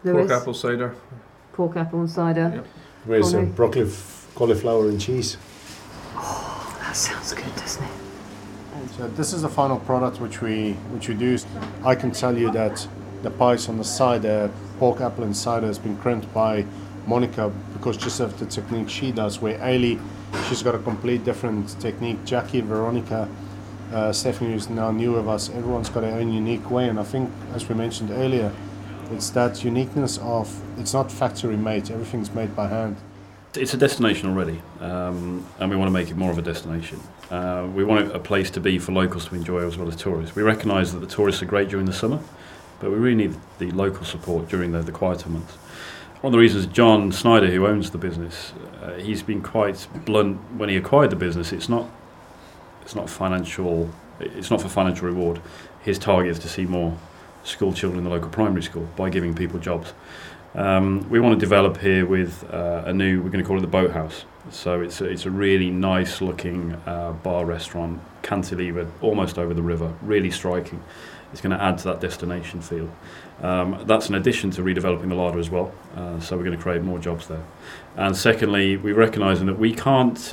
[0.05, 0.95] Pork apple cider.
[1.55, 2.53] Pork apple and cider.
[2.57, 2.67] Yep.
[3.07, 5.39] Where's uh, broccoli, f- cauliflower, and cheese?
[6.15, 7.91] Oh, that sounds good, doesn't it?
[8.97, 11.39] So this is the final product which we which we do.
[11.85, 12.87] I can tell you that
[13.23, 16.65] the pies on the side, the pork apple and cider, has been crimped by
[17.07, 19.41] Monica because just of the technique she does.
[19.41, 20.01] Where Ailey,
[20.49, 22.25] she's got a complete different technique.
[22.25, 23.29] Jackie, Veronica,
[23.93, 26.89] uh, Stephanie, who's now new with us, everyone's got their own unique way.
[26.89, 28.53] And I think, as we mentioned earlier,
[29.11, 31.91] it's that uniqueness of it's not factory made.
[31.91, 32.97] Everything's made by hand.
[33.55, 37.01] it's a destination already, um, and we want to make it more of a destination.
[37.31, 40.37] Uh, we want a place to be for locals to enjoy as well as tourists.
[40.37, 42.21] We recognise that the tourists are great during the summer,
[42.81, 45.55] but we really need the local support during the, the quieter months.
[46.21, 50.39] One of the reasons John Snyder, who owns the business, uh, he's been quite blunt
[50.57, 51.53] when he acquired the business.
[51.53, 51.91] It's not,
[52.83, 53.91] it's not financial.
[54.21, 55.43] It's not for financial reward.
[55.83, 56.97] His target is to see more
[57.45, 59.93] school children in the local primary school by giving people jobs.
[60.57, 63.61] Um, we want to develop here with uh, a new, we're going to call it
[63.61, 64.25] the Boathouse.
[64.51, 69.63] So it's a, it's a really nice looking uh, bar restaurant, cantilever, almost over the
[69.63, 70.83] river, really striking.
[71.31, 72.89] It's going to add to that destination feel.
[73.43, 75.75] Um, that's in addition to redeveloping the larder as well.
[75.95, 77.45] Uh, so we're going to create more jobs there.
[77.95, 80.33] And secondly, we're recognising that we can't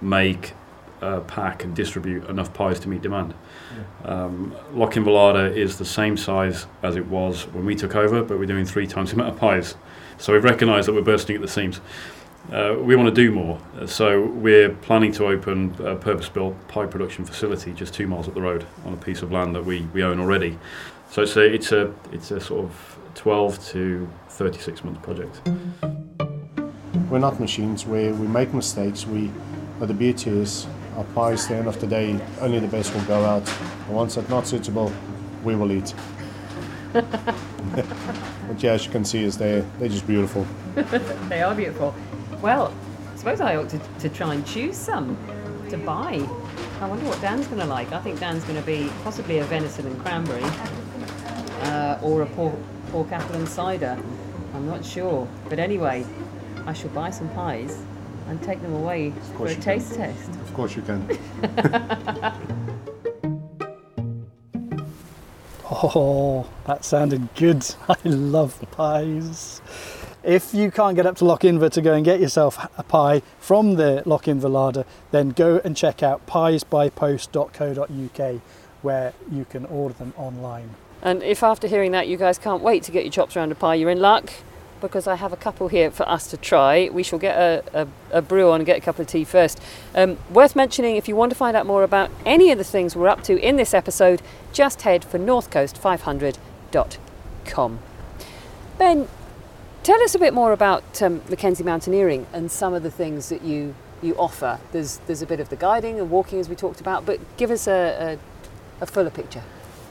[0.00, 0.54] make,
[1.00, 3.34] uh, pack, and distribute enough pies to meet demand.
[4.04, 8.46] Um, Lochinver is the same size as it was when we took over, but we're
[8.46, 9.76] doing three times the amount of pies.
[10.18, 11.80] So we've recognised that we're bursting at the seams.
[12.52, 16.86] Uh, we want to do more, uh, so we're planning to open a purpose-built pie
[16.86, 19.82] production facility just two miles up the road on a piece of land that we,
[19.92, 20.58] we own already.
[21.10, 25.40] So it's a it's a it's a sort of 12 to 36 month project.
[27.10, 27.84] We're not machines.
[27.84, 29.06] We we make mistakes.
[29.06, 29.32] We,
[29.78, 30.66] but the beauty is
[31.00, 31.44] our pies.
[31.44, 33.44] At the end of the day, only the best will go out.
[33.86, 34.92] The ones that are not suitable,
[35.42, 35.94] we will eat.
[36.92, 37.06] but
[38.58, 40.46] yeah, as you can see, is they they're just beautiful.
[41.28, 41.94] they are beautiful.
[42.42, 42.74] Well,
[43.12, 45.16] I suppose I ought to, to try and choose some
[45.70, 46.26] to buy.
[46.80, 47.92] I wonder what Dan's going to like.
[47.92, 50.42] I think Dan's going to be possibly a venison and cranberry
[51.62, 52.54] uh, or a pork,
[52.90, 53.98] pork apple and cider.
[54.54, 55.28] I'm not sure.
[55.48, 56.06] But anyway,
[56.66, 57.82] I shall buy some pies
[58.30, 60.30] and take them away for course a you taste test.
[60.30, 61.18] Of course you can.
[65.82, 67.64] Oh, that sounded good.
[67.88, 69.62] I love pies.
[70.22, 73.76] If you can't get up to Lochinver to go and get yourself a pie from
[73.76, 78.40] the Lochinver larder, then go and check out piesbypost.co.uk
[78.82, 80.74] where you can order them online.
[81.02, 83.54] And if after hearing that you guys can't wait to get your chops around a
[83.54, 84.30] pie, you're in luck
[84.80, 86.88] because I have a couple here for us to try.
[86.90, 87.88] We shall get a, a,
[88.18, 89.60] a brew on and get a cup of tea first.
[89.94, 92.96] Um, worth mentioning if you want to find out more about any of the things
[92.96, 97.78] we're up to in this episode, just head for northcoast500.com.
[98.78, 99.08] Ben,
[99.82, 103.42] tell us a bit more about um, Mackenzie Mountaineering and some of the things that
[103.42, 104.58] you, you offer.
[104.72, 107.50] There's, there's a bit of the guiding and walking as we talked about, but give
[107.50, 108.18] us a,
[108.80, 109.42] a, a fuller picture.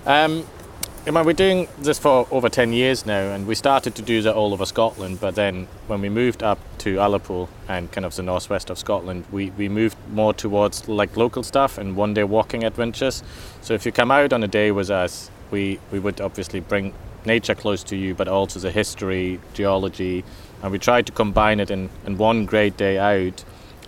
[0.06, 0.48] Um,
[1.10, 4.22] I mean, we're doing this for over 10 years now, and we started to do
[4.22, 5.20] that all over Scotland.
[5.20, 9.26] But then, when we moved up to Ullapool and kind of the northwest of Scotland,
[9.32, 13.24] we, we moved more towards like local stuff and one day walking adventures.
[13.62, 16.94] So, if you come out on a day with us, we, we would obviously bring
[17.26, 20.24] nature close to you, but also the history, geology,
[20.62, 23.44] and we try to combine it in, in one great day out.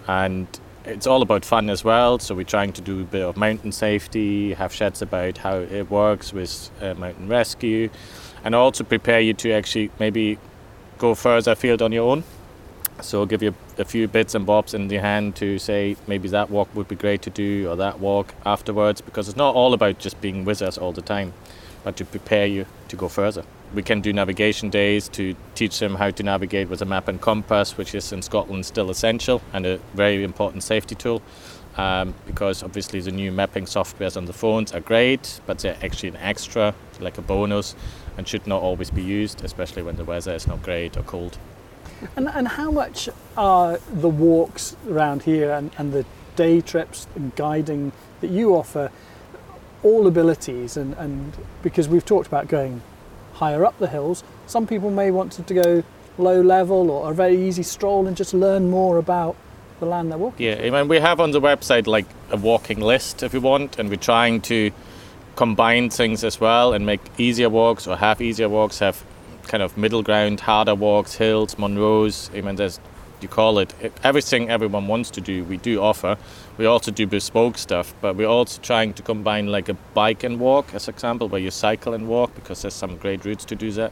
[0.07, 0.47] And
[0.85, 2.19] it's all about fun as well.
[2.19, 5.89] So we're trying to do a bit of mountain safety, have sheds about how it
[5.89, 7.89] works with uh, mountain rescue,
[8.43, 10.37] and also prepare you to actually maybe
[10.97, 12.23] go further afield on your own.
[13.01, 16.51] So give you a few bits and bobs in the hand to say maybe that
[16.51, 19.97] walk would be great to do or that walk afterwards because it's not all about
[19.97, 21.33] just being with us all the time,
[21.83, 23.43] but to prepare you to go further.
[23.73, 27.21] We can do navigation days to teach them how to navigate with a map and
[27.21, 31.21] compass, which is in Scotland still essential and a very important safety tool.
[31.77, 36.10] Um, because obviously the new mapping softwares on the phones are great, but they're actually
[36.10, 37.75] an extra, like a bonus,
[38.17, 41.38] and should not always be used, especially when the weather is not great or cold.
[42.17, 43.07] And, and how much
[43.38, 46.05] are the walks around here and, and the
[46.36, 48.91] day trips and guiding that you offer
[49.81, 50.75] all abilities?
[50.75, 52.81] And, and because we've talked about going
[53.41, 55.84] higher up the hills, some people may want to, to go
[56.19, 59.36] low level or a very easy stroll and just learn more about
[59.80, 60.45] the land they're walking.
[60.45, 63.80] Yeah, I mean, we have on the website like a walking list if you want,
[63.80, 64.71] and we're trying to
[65.36, 69.04] combine things as well and make easier walks or have easier walks, have
[69.47, 72.30] kind of middle ground, harder walks, hills, Munros.
[72.38, 72.80] I mean, there's
[73.21, 75.43] you call it everything everyone wants to do.
[75.43, 76.17] We do offer.
[76.57, 80.39] We also do bespoke stuff, but we're also trying to combine like a bike and
[80.39, 83.71] walk, as example, where you cycle and walk because there's some great routes to do
[83.71, 83.91] that.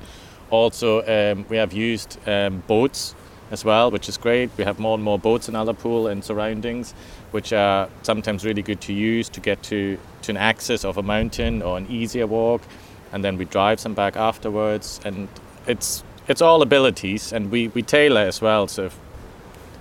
[0.49, 3.15] Also, um, we have used um, boats
[3.51, 4.49] as well, which is great.
[4.57, 6.93] We have more and more boats in Ullapool and surroundings,
[7.31, 11.03] which are sometimes really good to use to get to, to an access of a
[11.03, 12.61] mountain or an easier walk,
[13.11, 14.99] and then we drive them back afterwards.
[15.03, 15.27] And
[15.67, 18.67] it's it's all abilities, and we, we tailor as well.
[18.67, 18.99] So if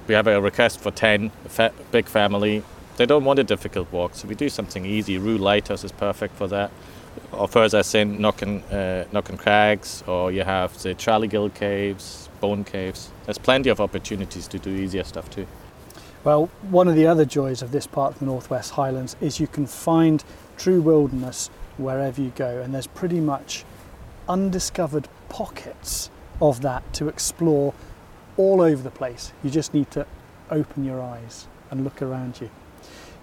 [0.08, 2.62] we have a request for 10, a fa- big family,
[2.96, 5.18] they don't want a difficult walk, so we do something easy.
[5.18, 6.70] Rhue Lighthouse is perfect for that.
[7.32, 13.10] or further in Knockan, uh, Crags, or you have the Traligill Caves, Bone Caves.
[13.24, 15.46] There's plenty of opportunities to do easier stuff too.
[16.24, 19.46] Well, one of the other joys of this part of the Northwest Highlands is you
[19.46, 20.24] can find
[20.56, 23.64] true wilderness wherever you go, and there's pretty much
[24.28, 27.74] undiscovered pockets of that to explore
[28.38, 29.32] all over the place.
[29.42, 30.06] You just need to
[30.50, 32.48] open your eyes and look around you.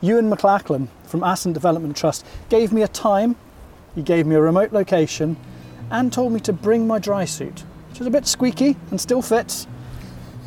[0.02, 3.36] Ewan McLachlan from Assynt Development Trust gave me a time,
[3.96, 5.38] he gave me a remote location,
[5.90, 9.22] and told me to bring my dry suit, which is a bit squeaky and still
[9.22, 9.66] fits.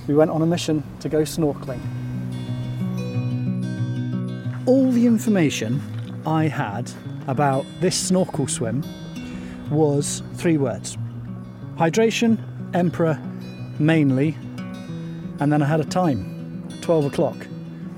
[0.07, 1.81] We went on a mission to go snorkeling.
[4.67, 5.83] All the information
[6.27, 6.91] I had
[7.27, 8.85] about this snorkel swim
[9.71, 10.97] was three words
[11.77, 12.39] hydration,
[12.75, 13.19] emperor,
[13.79, 14.37] mainly,
[15.41, 17.47] and then I had a time 12 o'clock.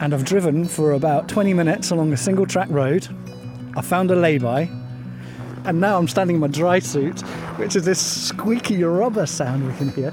[0.00, 3.06] And I've driven for about 20 minutes along a single track road.
[3.76, 4.62] I found a lay-by,
[5.64, 7.20] and now I'm standing in my dry suit,
[7.58, 10.12] which is this squeaky rubber sound we can hear.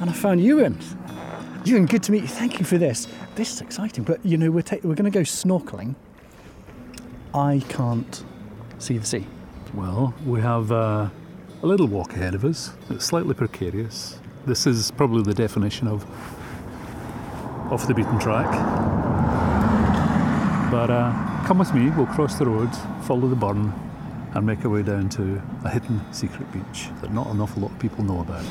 [0.00, 0.78] And I found Ewan.
[1.64, 2.28] Ewan, good to meet you.
[2.28, 3.08] Thank you for this.
[3.34, 5.94] This is exciting, but you know, we're, ta- we're going to go snorkeling.
[7.34, 8.22] I can't
[8.78, 9.26] see the sea.
[9.72, 11.08] Well, we have uh,
[11.62, 12.72] a little walk ahead of us.
[12.90, 14.18] It's slightly precarious.
[14.44, 16.04] This is probably the definition of
[17.72, 18.50] off the beaten track.
[20.70, 22.68] But uh, come with me, we'll cross the road,
[23.04, 23.72] follow the burn,
[24.34, 27.70] and make our way down to a hidden secret beach that not an awful lot
[27.70, 28.44] of people know about.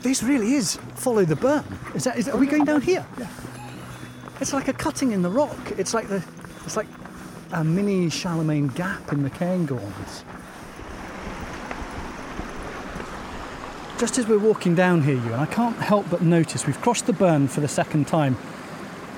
[0.00, 1.64] This really is follow the burn.
[1.94, 2.16] Is that?
[2.16, 3.04] Is that are we going down here?
[3.18, 3.28] Yeah.
[4.40, 5.72] It's like a cutting in the rock.
[5.76, 6.24] It's like the,
[6.64, 6.88] it's like
[7.52, 10.22] a mini Chalamain gap in the Cairngorms.
[13.98, 17.06] Just as we're walking down here, you and I can't help but notice we've crossed
[17.06, 18.36] the burn for the second time,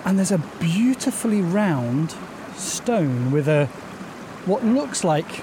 [0.05, 2.15] and there's a beautifully round
[2.55, 3.67] stone with a
[4.47, 5.43] what looks like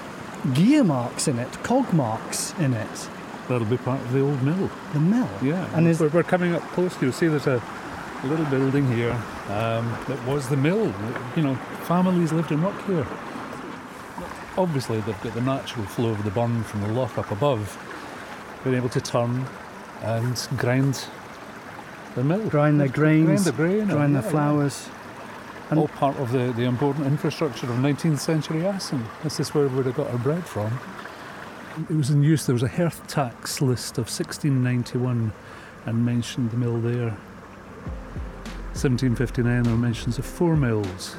[0.54, 3.08] gear marks in it, cog marks in it.
[3.46, 4.70] That'll be part of the old mill.
[4.94, 5.28] The mill.
[5.42, 6.96] Yeah, And we're, we're coming up close.
[6.96, 7.62] To You'll see there's a
[8.24, 9.12] little building here
[9.48, 10.94] um, that was the mill.
[11.36, 13.06] You know, families lived in rock here.
[14.56, 17.76] Obviously, they've got the natural flow of the burn from the loch up above.
[18.66, 19.46] Been able to turn
[20.02, 21.04] and grind
[22.16, 22.48] the mill.
[22.48, 23.86] grind their grains, Grind the grain.
[23.86, 24.88] grind yeah, flowers.
[25.70, 25.78] yeah.
[25.78, 29.06] All part of the, the important infrastructure of 19th century Assynt.
[29.22, 30.80] This is where we'd have got our bread from.
[31.88, 35.32] It was in use, there was a hearth tax list of 1691
[35.84, 37.16] and mentioned the mill there.
[38.74, 41.14] 1759 there were mentions of four mills.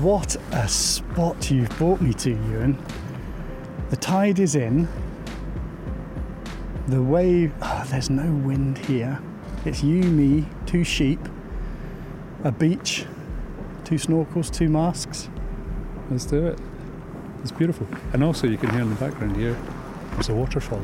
[0.00, 2.82] What a spot you've brought me to, Ewan.
[3.90, 4.88] The tide is in.
[6.88, 9.20] The wave, ah, there's no wind here.
[9.66, 11.20] It's you, me, two sheep,
[12.44, 13.04] a beach,
[13.84, 15.28] two snorkels, two masks.
[16.10, 16.58] Let's do it.
[17.42, 17.86] It's beautiful.
[18.14, 19.54] And also you can hear in the background here,
[20.12, 20.82] there's a waterfall.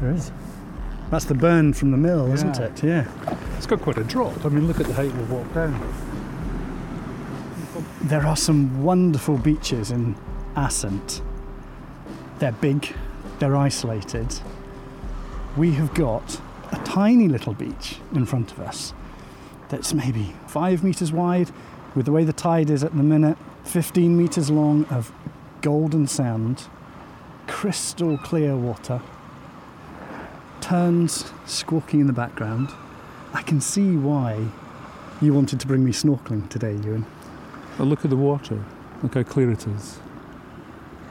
[0.00, 0.30] There is.
[1.10, 2.84] That's the burn from the mill, isn't it?
[2.84, 3.08] Yeah.
[3.60, 4.46] It's got quite a drop.
[4.46, 5.78] I mean, look at the height we've walked down.
[8.04, 10.16] There are some wonderful beaches in
[10.56, 11.20] Assynt.
[12.38, 12.90] They're big,
[13.38, 14.34] they're isolated.
[15.58, 16.40] We have got
[16.72, 18.94] a tiny little beach in front of us
[19.68, 21.50] that's maybe five metres wide,
[21.94, 25.12] with the way the tide is at the minute, 15 metres long of
[25.60, 26.64] golden sand,
[27.46, 29.02] crystal clear water,
[30.62, 32.70] terns squawking in the background.
[33.32, 34.46] I can see why
[35.20, 37.06] you wanted to bring me snorkeling today, Ewan.
[37.78, 38.62] Look at the water.
[39.02, 39.98] Look how clear it is.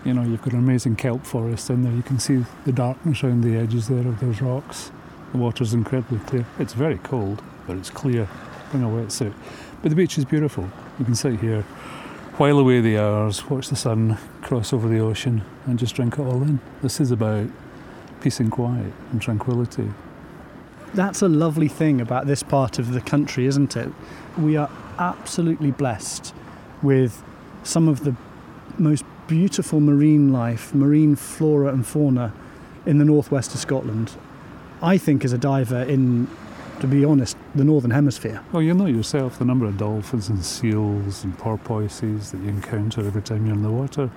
[0.05, 1.93] You know, you've got an amazing kelp forest in there.
[1.93, 4.91] You can see the darkness around the edges there of those rocks.
[5.31, 6.45] The water's incredibly clear.
[6.57, 8.27] It's very cold, but it's clear.
[8.71, 9.33] Bring a wetsuit.
[9.81, 10.69] But the beach is beautiful.
[10.99, 11.61] You can sit here,
[12.37, 16.21] while away the hours, watch the sun cross over the ocean, and just drink it
[16.21, 16.59] all in.
[16.81, 17.47] This is about
[18.21, 19.89] peace and quiet and tranquility.
[20.93, 23.89] That's a lovely thing about this part of the country, isn't it?
[24.37, 26.33] We are absolutely blessed
[26.81, 27.23] with
[27.63, 28.15] some of the
[28.77, 32.33] most beautiful marine life, marine flora and fauna
[32.85, 34.11] in the northwest of Scotland.
[34.81, 36.27] I think, as a diver in,
[36.79, 38.41] to be honest, the northern hemisphere.
[38.51, 43.05] Well, you know yourself the number of dolphins and seals and porpoises that you encounter
[43.05, 44.09] every time you're in the water.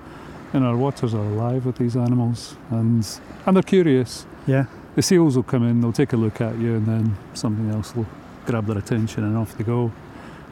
[0.53, 3.07] And our waters are alive with these animals, and
[3.45, 4.27] and they're curious.
[4.45, 4.65] Yeah.
[4.95, 7.95] The seals will come in, they'll take a look at you, and then something else
[7.95, 8.05] will
[8.45, 9.91] grab their attention, and off they go.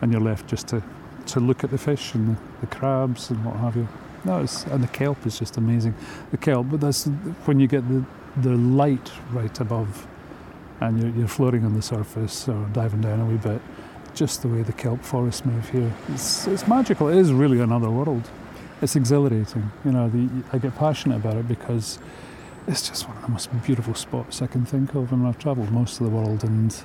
[0.01, 0.81] And you're left just to,
[1.27, 3.87] to look at the fish and the, the crabs and what have you.
[4.25, 5.93] No, and the kelp is just amazing.
[6.31, 7.05] The kelp, but that's
[7.45, 8.03] when you get the
[8.37, 10.07] the light right above
[10.79, 13.61] and you're, you're floating on the surface or diving down a wee bit.
[14.13, 17.07] Just the way the kelp forests move here, it's, it's magical.
[17.07, 18.29] It is really another world.
[18.81, 19.71] It's exhilarating.
[19.85, 21.99] You know, the, I get passionate about it because
[22.67, 25.11] it's just one of the most beautiful spots I can think of.
[25.11, 26.75] I mean, I've travelled most of the world, and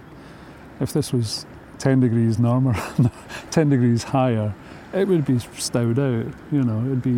[0.80, 1.46] if this was
[1.78, 2.74] 10 degrees normal,
[3.50, 4.54] 10 degrees higher,
[4.92, 6.26] it would be stowed out.
[6.50, 7.10] You know, it'd be,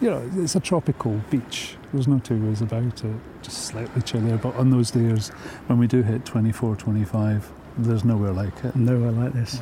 [0.00, 1.76] you know, it's a tropical beach.
[1.92, 3.16] There's no two ways about it.
[3.42, 5.28] Just slightly chillier, but on those days
[5.66, 8.76] when we do hit 24, 25, there's nowhere like it.
[8.76, 9.60] Nowhere like this.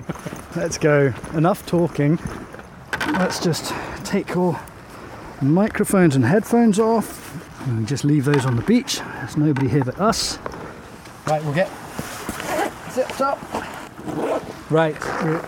[0.56, 1.12] Let's go.
[1.34, 2.18] Enough talking.
[3.12, 3.72] Let's just
[4.04, 4.58] take all
[5.40, 8.98] microphones and headphones off and just leave those on the beach.
[8.98, 10.38] There's nobody here but us.
[11.26, 11.70] Right, we'll get
[12.90, 13.38] zipped up.
[14.70, 15.44] Right, we're,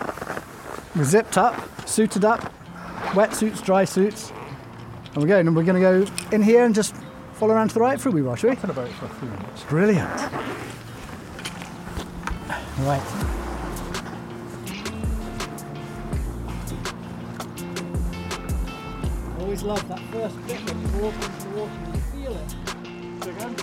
[0.96, 2.52] we're zipped up, suited up,
[3.12, 4.32] wetsuits, dry suits.
[5.14, 6.94] And we're going, and we're going to go in here and just
[7.34, 8.56] follow around to the right for a wee while, shall we?
[8.56, 9.64] Talking about it for a few minutes.
[9.64, 10.10] Brilliant.
[12.80, 13.02] Right.
[19.38, 21.91] Always love that first bit when you walk into the water
[22.36, 23.56] and you feel.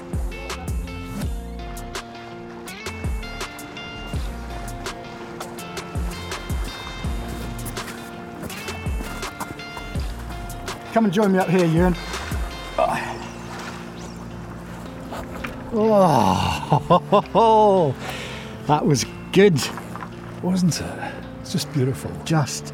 [10.94, 11.96] Come and join me up here, Ewan.
[15.72, 17.96] Oh,
[18.68, 19.60] that was good.
[20.42, 21.14] Wasn't it?
[21.42, 22.10] It's just beautiful.
[22.26, 22.74] Just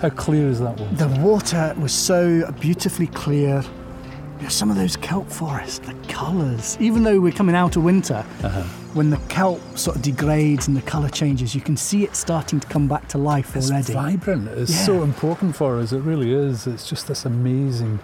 [0.00, 0.94] How clear is that one?
[0.96, 3.62] the water was so beautifully clear.
[4.42, 6.76] You know, some of those kelp forests, the colours.
[6.80, 8.62] Even though we're coming out of winter, Uh-huh.
[8.92, 12.58] when the kelp sort of degrades and the colour changes, you can see it starting
[12.58, 13.92] to come back to life It's already.
[13.92, 14.48] vibrant.
[14.48, 14.84] It's Yeah.
[14.86, 15.92] so important for us.
[15.92, 16.66] It really is.
[16.66, 18.00] It's just this amazing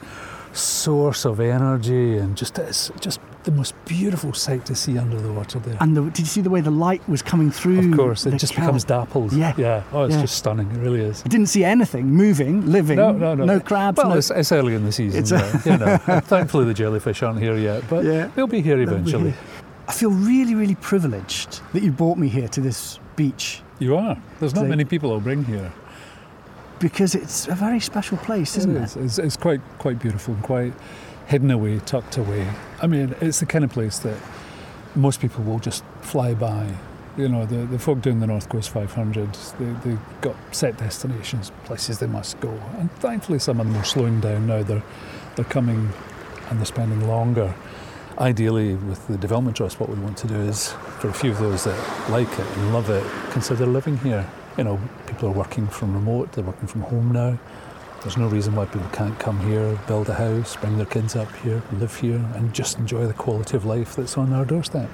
[0.52, 5.32] source of energy and just it's just the most beautiful sight to see under the
[5.32, 5.76] water there.
[5.80, 7.90] And the, did you see the way the light was coming through?
[7.92, 9.32] of course, it just becomes dappled.
[9.32, 9.54] Yeah.
[9.56, 9.84] Yeah.
[9.92, 10.20] Oh, it's Yeah.
[10.22, 10.70] just stunning.
[10.70, 11.22] It really is.
[11.24, 12.96] I didn't see anything moving, living.
[12.96, 13.44] No, no, no.
[13.44, 13.96] No crabs.
[13.98, 15.22] Well, no, it's, it's early in the season.
[15.22, 18.28] It's- but, you know, thankfully the jellyfish aren't here yet, but Yeah.
[18.34, 19.30] they'll be here They'll be eventually.
[19.30, 19.38] here.
[19.86, 24.20] I feel really, really privileged that you brought me here to this beach You are.
[24.40, 25.72] There's not many people I'll bring here.
[26.80, 28.82] Because it's a very special place, isn't it?
[28.82, 28.96] is.
[28.96, 30.72] It's, it's quite quite beautiful and quite
[31.26, 32.50] hidden away, tucked away.
[32.80, 34.16] I mean, it's the kind of place that
[34.94, 36.74] most people will just fly by.
[37.16, 41.50] You know, the, the folk doing the North Coast 500, they, they've got set destinations,
[41.64, 42.50] places they must go.
[42.78, 44.62] And thankfully, some of them are slowing down now.
[44.62, 44.82] They're,
[45.36, 45.92] they're coming
[46.48, 47.54] and they're spending longer.
[48.18, 51.38] Ideally, with the Development Trust, what we want to do is for a few of
[51.38, 54.28] those that like it and love it, consider living here.
[54.58, 57.38] You know, people are working from remote, they're working from home now.
[58.02, 61.34] There's no reason why people can't come here, build a house, bring their kids up
[61.36, 64.88] here, live here, and just enjoy the quality of life that's on our doorstep.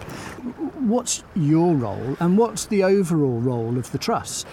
[0.81, 4.47] What's your role and what's the overall role of the trust?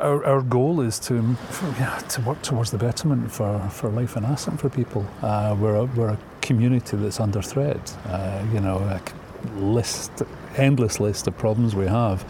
[0.00, 1.36] Our, our goal is to
[1.78, 5.06] yeah, to work towards the betterment for, for life in Assynt for people.
[5.22, 7.94] Uh, we're, a, we're a community that's under threat.
[8.06, 9.00] Uh, you know, a
[9.58, 10.22] list,
[10.56, 12.24] endless list of problems we have,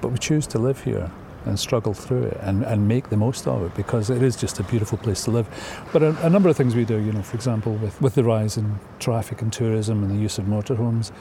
[0.00, 1.10] but we choose to live here
[1.46, 4.58] and struggle through it and, and make the most of it because it is just
[4.60, 5.48] a beautiful place to live.
[5.92, 8.24] But a, a number of things we do, you know, for example, with, with the
[8.24, 11.12] rise in traffic and tourism and the use of motorhomes,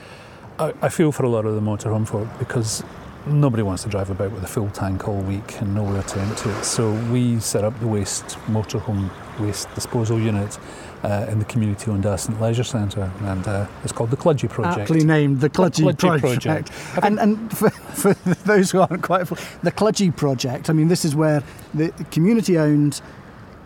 [0.57, 2.83] I, I feel for a lot of the motorhome folk because
[3.25, 6.49] nobody wants to drive about with a full tank all week and nowhere to empty
[6.49, 6.63] it.
[6.63, 9.09] So we set up the waste motorhome
[9.39, 10.57] waste disposal unit
[11.03, 14.81] uh, in the community-owned Assynt Leisure Centre, and uh, it's called the Cludgy Project.
[14.81, 16.71] Aptly named the Cludgy, Cludgy Project.
[16.71, 17.05] Project.
[17.05, 18.13] And, and for, for
[18.45, 21.43] those who aren't quite, the Cludgy Project, I mean, this is where
[21.73, 23.01] the community owned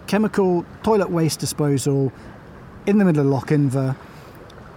[0.07, 2.11] chemical toilet waste disposal
[2.86, 3.95] in the middle of Lochinver,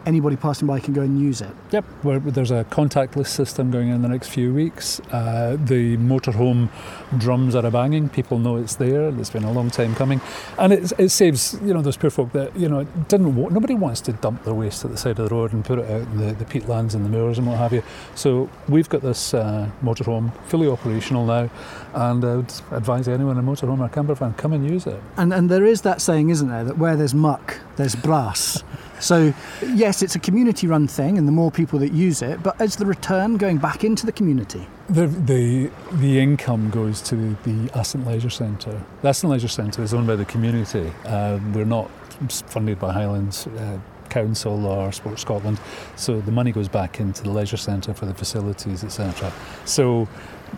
[0.07, 1.51] anybody passing by can go and use it.
[1.73, 5.01] Yep, where there's a contactless system going in the next few weeks.
[5.13, 6.71] Uh, the motorhome
[7.19, 8.09] drums are a banging.
[8.09, 9.09] People know it's there.
[9.09, 10.21] It's been a long time coming,
[10.59, 13.37] and it, it saves you know those poor folk that you know didn't.
[13.37, 15.91] Nobody wants to dump their waste at the side of the road and put it
[15.91, 17.83] out in the, the peatlands and the moors and what have you.
[18.15, 21.51] So we've got this uh, motorhome fully operational now,
[21.95, 25.01] and I would advise anyone in a motorhome or camper van come and use it.
[25.17, 28.63] And, and there is that saying, isn't there, that where there's muck, there's brass.
[29.01, 32.61] So, yes, it's a community run thing, and the more people that use it, but
[32.61, 34.67] is the return going back into the community?
[34.89, 38.81] The, the, the income goes to the Assynt Leisure Centre.
[39.03, 40.93] The Assynt Leisure Centre is owned by the community.
[41.05, 41.91] Uh, we're not
[42.31, 43.79] funded by Highlands uh,
[44.09, 45.61] Council or Sport Scotland,
[45.97, 49.33] so the money goes back into the leisure centre for the facilities, etc.
[49.65, 50.09] So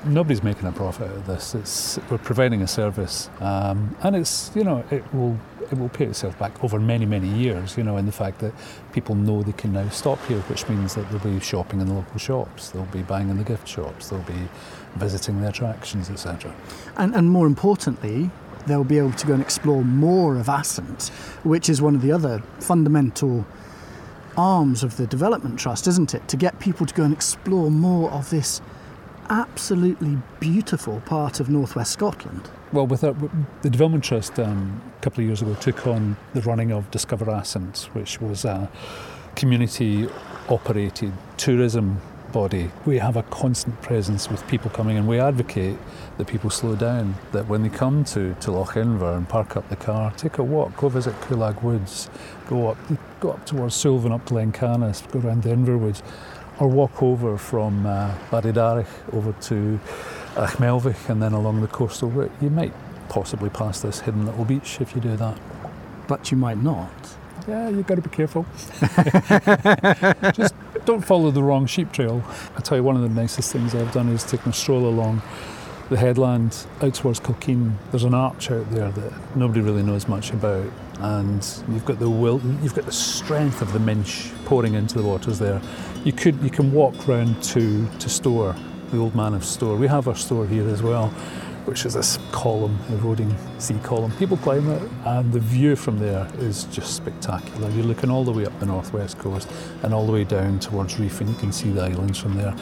[0.05, 1.55] nobody's making a profit out of this.
[1.55, 5.39] It's we're providing a service, um, and it's you know it will
[5.70, 7.76] it will pay itself back over many many years.
[7.76, 8.53] You know, in the fact that
[8.93, 11.95] people know they can now stop here, which means that they'll be shopping in the
[11.95, 14.49] local shops, they'll be buying in the gift shops, they'll be
[14.97, 16.55] visiting the attractions, etc.
[16.97, 18.30] And, and more importantly,
[18.66, 21.09] they'll be able to go and explore more of Assynt,
[21.45, 23.47] which is one of the other fundamental
[24.36, 26.28] arms of the Development Trust, isn't it?
[26.28, 28.61] To get people to go and explore more of this
[29.31, 32.49] absolutely beautiful part of northwest Scotland.
[32.72, 33.14] Well, with our,
[33.62, 37.31] the Development Trust um, a couple of years ago took on the running of Discover
[37.31, 38.70] Assynt, which was a
[39.37, 40.09] community
[40.49, 42.01] operated tourism
[42.33, 42.70] body.
[42.85, 45.79] We have a constant presence with people coming and we advocate
[46.18, 49.76] that people slow down, that when they come to, to Lochinver and park up the
[49.76, 52.11] car, take a walk, go visit Culag Woods,
[52.49, 52.79] go up,
[53.20, 56.03] go up towards Suilven, up to Glencanisp, go around the Inver Woods,
[56.59, 59.80] or walk over from uh, over to
[60.34, 62.32] Achmelvich and then along the coastal route.
[62.40, 62.72] You might
[63.09, 65.38] possibly pass this hidden little beach if you do that.
[66.06, 66.90] But you might not.
[67.46, 68.44] Yeah, you've got to be careful.
[70.34, 70.54] Just
[70.84, 72.22] don't follow the wrong sheep trail.
[72.56, 75.22] I tell you, one of the nicest things I've done is taken a stroll along
[75.88, 77.72] the headland out towards Kilkeen.
[77.90, 80.70] There's an arch out there that nobody really knows much about,
[81.01, 85.05] and you've got the will, you've got the strength of the Minch pouring into the
[85.05, 85.61] waters there.
[86.05, 88.57] You could, you can walk round to to Stoer,
[88.90, 89.76] the old man of Stoer.
[89.76, 91.12] We have our store here as well
[91.68, 94.11] which is this column, eroding sea column.
[94.12, 97.68] People climb it, and the view from there is just spectacular.
[97.68, 99.51] You're looking all the way up the northwest coast
[99.82, 102.57] and all the way down towards Reiff, and you can see the islands from there.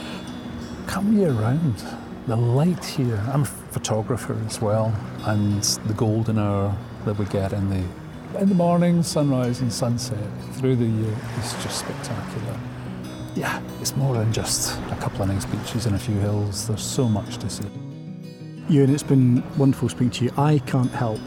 [0.88, 1.84] Come year round.
[2.26, 7.52] The light here, I'm a photographer as well, and the golden hour that we get
[7.52, 7.84] in the
[8.40, 10.18] in the morning, sunrise and sunset
[10.54, 12.58] through the year is just spectacular.
[13.34, 16.66] Yeah, it's more than just a couple of nice beaches and a few hills.
[16.66, 17.64] There's so much to see.
[18.68, 20.32] Ewan, it's been wonderful speaking to you.
[20.36, 21.20] I can't help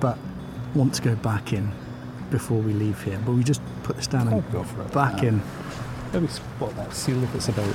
[0.00, 0.18] but
[0.74, 1.70] want to go back in
[2.30, 3.20] before we leave here.
[3.24, 4.92] But we just put this down and go for it.
[4.92, 5.28] back Yeah.
[5.30, 5.42] in.
[6.12, 7.74] Maybe spot that seal if it's about.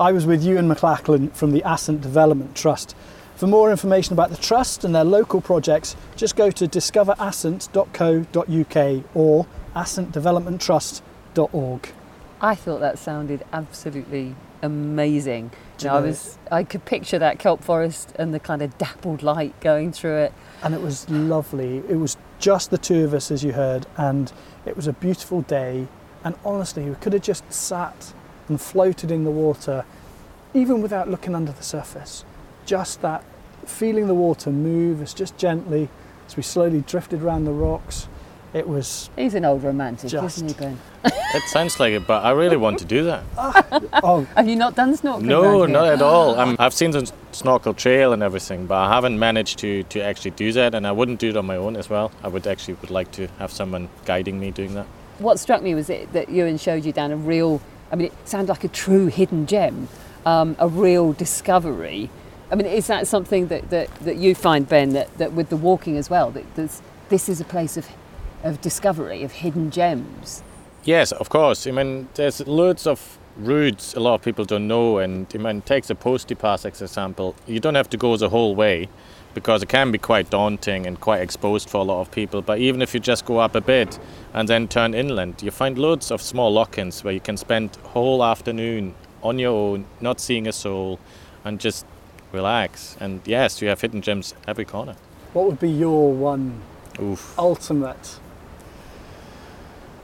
[0.00, 2.96] I was with Ewan McLachlan from the Assynt Development Trust.
[3.36, 9.46] For more information about the Trust and their local projects, just go to discoverassynt.co.uk or
[9.76, 11.92] assyntdevelopmenttrust.org.
[12.40, 15.50] I thought that sounded absolutely amazing.
[15.80, 19.22] You know, I was I could picture that kelp forest and the kind of dappled
[19.22, 20.32] light going through it.
[20.62, 21.82] and it was lovely.
[21.90, 24.32] It was just the two of us, as you heard, and
[24.64, 25.88] it was a beautiful day.
[26.24, 28.14] And honestly, we could have just sat
[28.50, 29.86] and floated in the water,
[30.52, 32.24] even without looking under the surface.
[32.66, 33.24] Just that
[33.64, 35.88] feeling the water move us just gently
[36.26, 38.08] as we slowly drifted around the rocks.
[38.52, 40.78] It was He's an old romantic, Just- isn't he, Ben?
[41.32, 43.22] It sounds like it, but I really want to do that.
[43.38, 45.22] Ah, oh, Have you not done snorkeling?
[45.22, 46.08] No, not at ah.
[46.08, 46.40] all.
[46.40, 50.32] i I've seen the snorkel trail and everything, but I haven't managed to, to actually
[50.32, 52.10] do that, and I wouldn't do it on my own as well.
[52.24, 54.86] I would actually would like to have someone guiding me doing that.
[55.20, 57.60] What struck me was it, that Ewan showed you down a real,
[57.92, 59.88] I mean, it sounded like a true hidden gem,
[60.24, 62.10] um, a real discovery.
[62.50, 65.56] I mean, is that something that, that, that you find, Ben, that, that with the
[65.56, 66.54] walking as well, that
[67.08, 67.88] this is a place of,
[68.42, 70.42] of discovery, of hidden gems?
[70.84, 71.66] Yes, of course.
[71.66, 75.62] I mean, there's loads of routes a lot of people don't know, and I mean,
[75.62, 77.34] take the Posty Pass as example.
[77.46, 78.88] You don't have to go the whole way
[79.34, 82.42] because it can be quite daunting and quite exposed for a lot of people.
[82.42, 83.98] But even if you just go up a bit
[84.32, 88.24] and then turn inland, you find loads of small lochans where you can spend whole
[88.24, 90.98] afternoon on your own, not seeing a soul,
[91.44, 91.86] and just
[92.32, 92.96] relax.
[93.00, 94.96] And yes, you have hidden gems every corner.
[95.32, 96.60] what would be your one
[97.00, 97.38] Oof.
[97.38, 98.18] ultimate?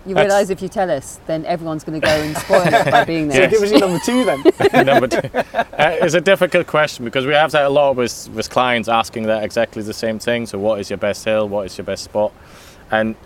[0.06, 2.90] You That's- realise if you tell us, then everyone's going to go and spoil it
[2.90, 3.36] by being there.
[3.36, 3.50] So there.
[3.50, 4.42] give us your number two then.
[4.86, 8.48] no, but uh, it's a difficult question because we have that a lot with, with
[8.48, 10.46] clients asking that exactly the same thing.
[10.46, 11.48] So, what is your best hill?
[11.48, 12.32] What is your best spot?
[12.90, 13.16] And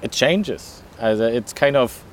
[0.00, 0.82] it changes.
[1.00, 2.04] As it's kind of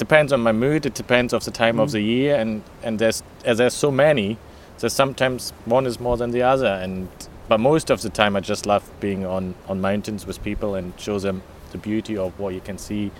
[0.00, 0.86] depends on my mood.
[0.86, 4.38] It depends of the time of the year, and and there's as there's so many.
[4.78, 7.08] There's sometimes one is more than the other, and
[7.48, 10.98] but most of the time I just love being on on mountains with people and
[10.98, 13.10] show them the beauty of what you can see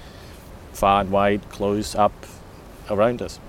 [0.72, 2.12] far and wide, close up
[2.88, 3.40] around us.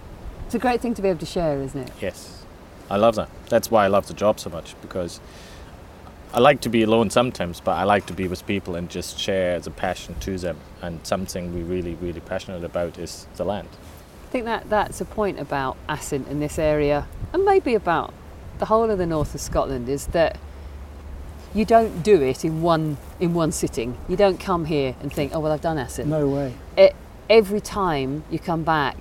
[0.45, 1.91] It's a great thing to be able to share, isn't it?
[2.01, 2.43] Yes,
[2.89, 3.29] I love that.
[3.47, 5.19] That's why I love the job so much because
[6.33, 9.19] I like to be alone sometimes, but I like to be with people and just
[9.19, 10.57] share the passion to them.
[10.81, 13.69] And something we're really, really passionate about is the land.
[14.27, 18.13] I think that that's a point about Assynt in this area, and maybe about
[18.59, 20.37] the whole of the north of Scotland, is that
[21.53, 23.97] you don't do it in one in one sitting.
[24.07, 26.07] You don't come here and think, oh well, I've done Assynt.
[26.09, 26.53] No way.
[26.77, 26.95] It
[27.29, 28.97] every time you come back,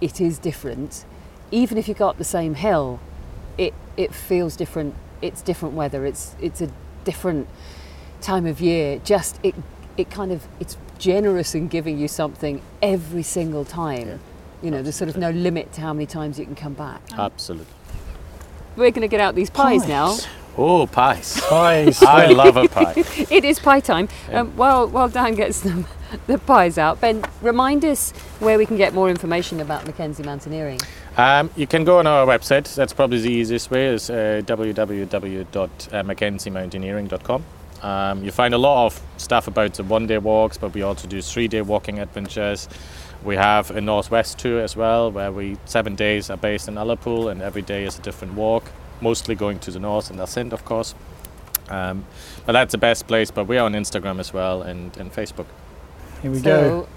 [0.00, 1.04] it is different.
[1.50, 3.00] Even if you go up the same hill,
[3.58, 4.94] it it feels different.
[5.22, 6.04] It's different weather.
[6.04, 6.70] It's it's a
[7.04, 7.48] different
[8.20, 9.00] time of year.
[9.04, 9.54] Just it
[9.96, 14.20] it kind of it's generous in giving you something every single time.
[14.62, 17.00] you know, there's sort of no limit to how many times you can come back.
[17.16, 17.66] Absolutely.
[18.76, 20.16] We're going to get out these pies, now.
[20.56, 21.40] Oh, pies.
[21.48, 22.02] Pies.
[22.06, 22.94] I love a pie.
[23.30, 24.08] It is pie time.
[24.32, 25.86] Um, while while Dan gets them,
[26.26, 30.80] the pies out, Ben, remind us where we can get more information about Mackenzie Mountaineering.
[31.16, 32.72] Um, you can go on our website.
[32.74, 33.86] That's probably the easiest way.
[33.86, 37.44] Is uh, www.mackenziemountaineering.com.
[37.82, 41.22] Um, you find a lot of stuff about the one-day walks, but we also do
[41.22, 42.68] three-day walking adventures.
[43.24, 47.30] We have a northwest tour as well, where we seven days are based in Ullapool,
[47.30, 48.64] and every day is a different walk.
[49.00, 50.94] Mostly going to the north and Assynt, of course.
[51.68, 52.04] Um,
[52.46, 53.30] but that's the best place.
[53.30, 55.46] But we are on Instagram as well and, and Facebook.
[56.22, 56.88] Here we so go.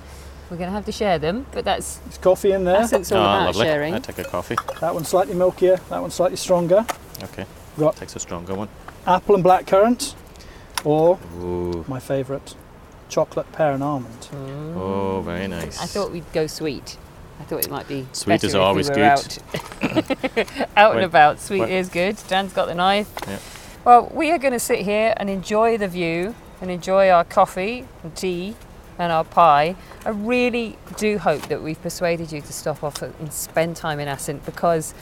[0.49, 2.79] we're going to have to share them, but that's There's coffee in there.
[2.79, 3.65] that's it's all oh, about lovely.
[3.65, 3.93] sharing.
[3.93, 4.55] I take a coffee.
[4.81, 5.79] That one's slightly milkier.
[5.89, 6.85] That one's slightly stronger.
[7.23, 7.45] Okay.
[7.77, 8.67] Got Takes a stronger one.
[9.07, 10.13] apple and blackcurrant,
[10.83, 11.85] or Ooh.
[11.87, 12.53] my favourite,
[13.09, 14.29] chocolate pear and almond.
[14.75, 15.81] Oh, very nice.
[15.81, 16.97] I thought we'd go sweet.
[17.43, 19.03] I thought it might be Sweet better is if we always were good.
[19.03, 19.39] Out,
[20.77, 21.41] out and about.
[21.41, 21.71] Sweet wait.
[21.71, 22.15] is good.
[22.29, 23.11] Dan's got the knife.
[23.27, 23.39] Yeah.
[23.83, 27.85] Well, we are going to sit here and enjoy the view and enjoy our coffee
[28.01, 28.55] and tea
[28.97, 29.75] and our pie.
[30.05, 34.07] I really do hope that we've persuaded you to stop off and spend time in
[34.07, 34.93] Assynt because,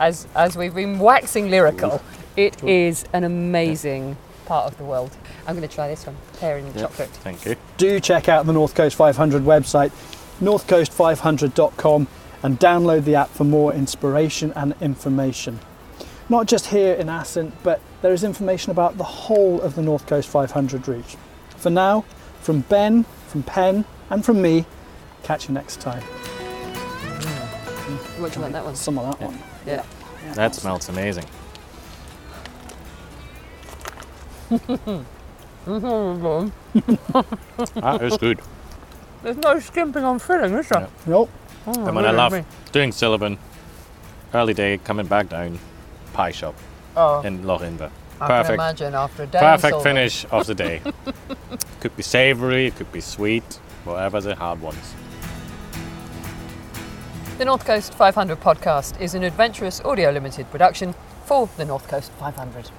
[0.00, 2.02] as as we've been waxing lyrical,
[2.36, 4.16] it is an amazing
[4.46, 5.16] part of the world.
[5.46, 6.82] I'm going to try this one, pear and Yeah.
[6.82, 7.10] chocolate.
[7.10, 7.54] Thank you.
[7.76, 9.92] Do check out the North Coast 500 website,
[10.40, 12.08] northcoast500.com,
[12.42, 15.58] and download the app for more inspiration and information.
[16.28, 20.06] Not just here in Assynt, but there is information about the whole of the North
[20.06, 21.16] Coast 500 route.
[21.56, 22.04] For now,
[22.40, 24.66] from Ben, from Penn, and from me,
[25.22, 26.02] catch you next time.
[26.02, 28.20] Mm.
[28.20, 28.76] What do you want that one?
[28.76, 29.38] Some of that one.
[29.66, 29.84] Yeah.
[30.34, 31.24] That smells amazing.
[35.68, 36.48] Mm-hmm,
[37.04, 37.26] that
[37.82, 38.40] ah, is good.
[39.22, 40.82] There's no skimping on filling, is there?
[40.82, 40.88] Yeah.
[41.06, 41.30] Nope.
[41.66, 42.16] Oh, And when I really?
[42.16, 43.36] love doing Suilven,
[44.34, 45.58] early day coming back down,
[46.12, 46.54] pie shop
[46.96, 47.90] Oh, in Lochinver.
[48.20, 48.54] I can Perfect.
[48.54, 49.38] imagine after a day.
[49.38, 49.82] Perfect Solva.
[49.82, 50.80] finish of the day.
[51.80, 53.44] could be savoury, it could be sweet,
[53.84, 54.94] whatever the hard ones.
[57.38, 60.94] The North Coast 500 podcast is an adventurous audio limited production
[61.24, 62.70] for the North Coast 500.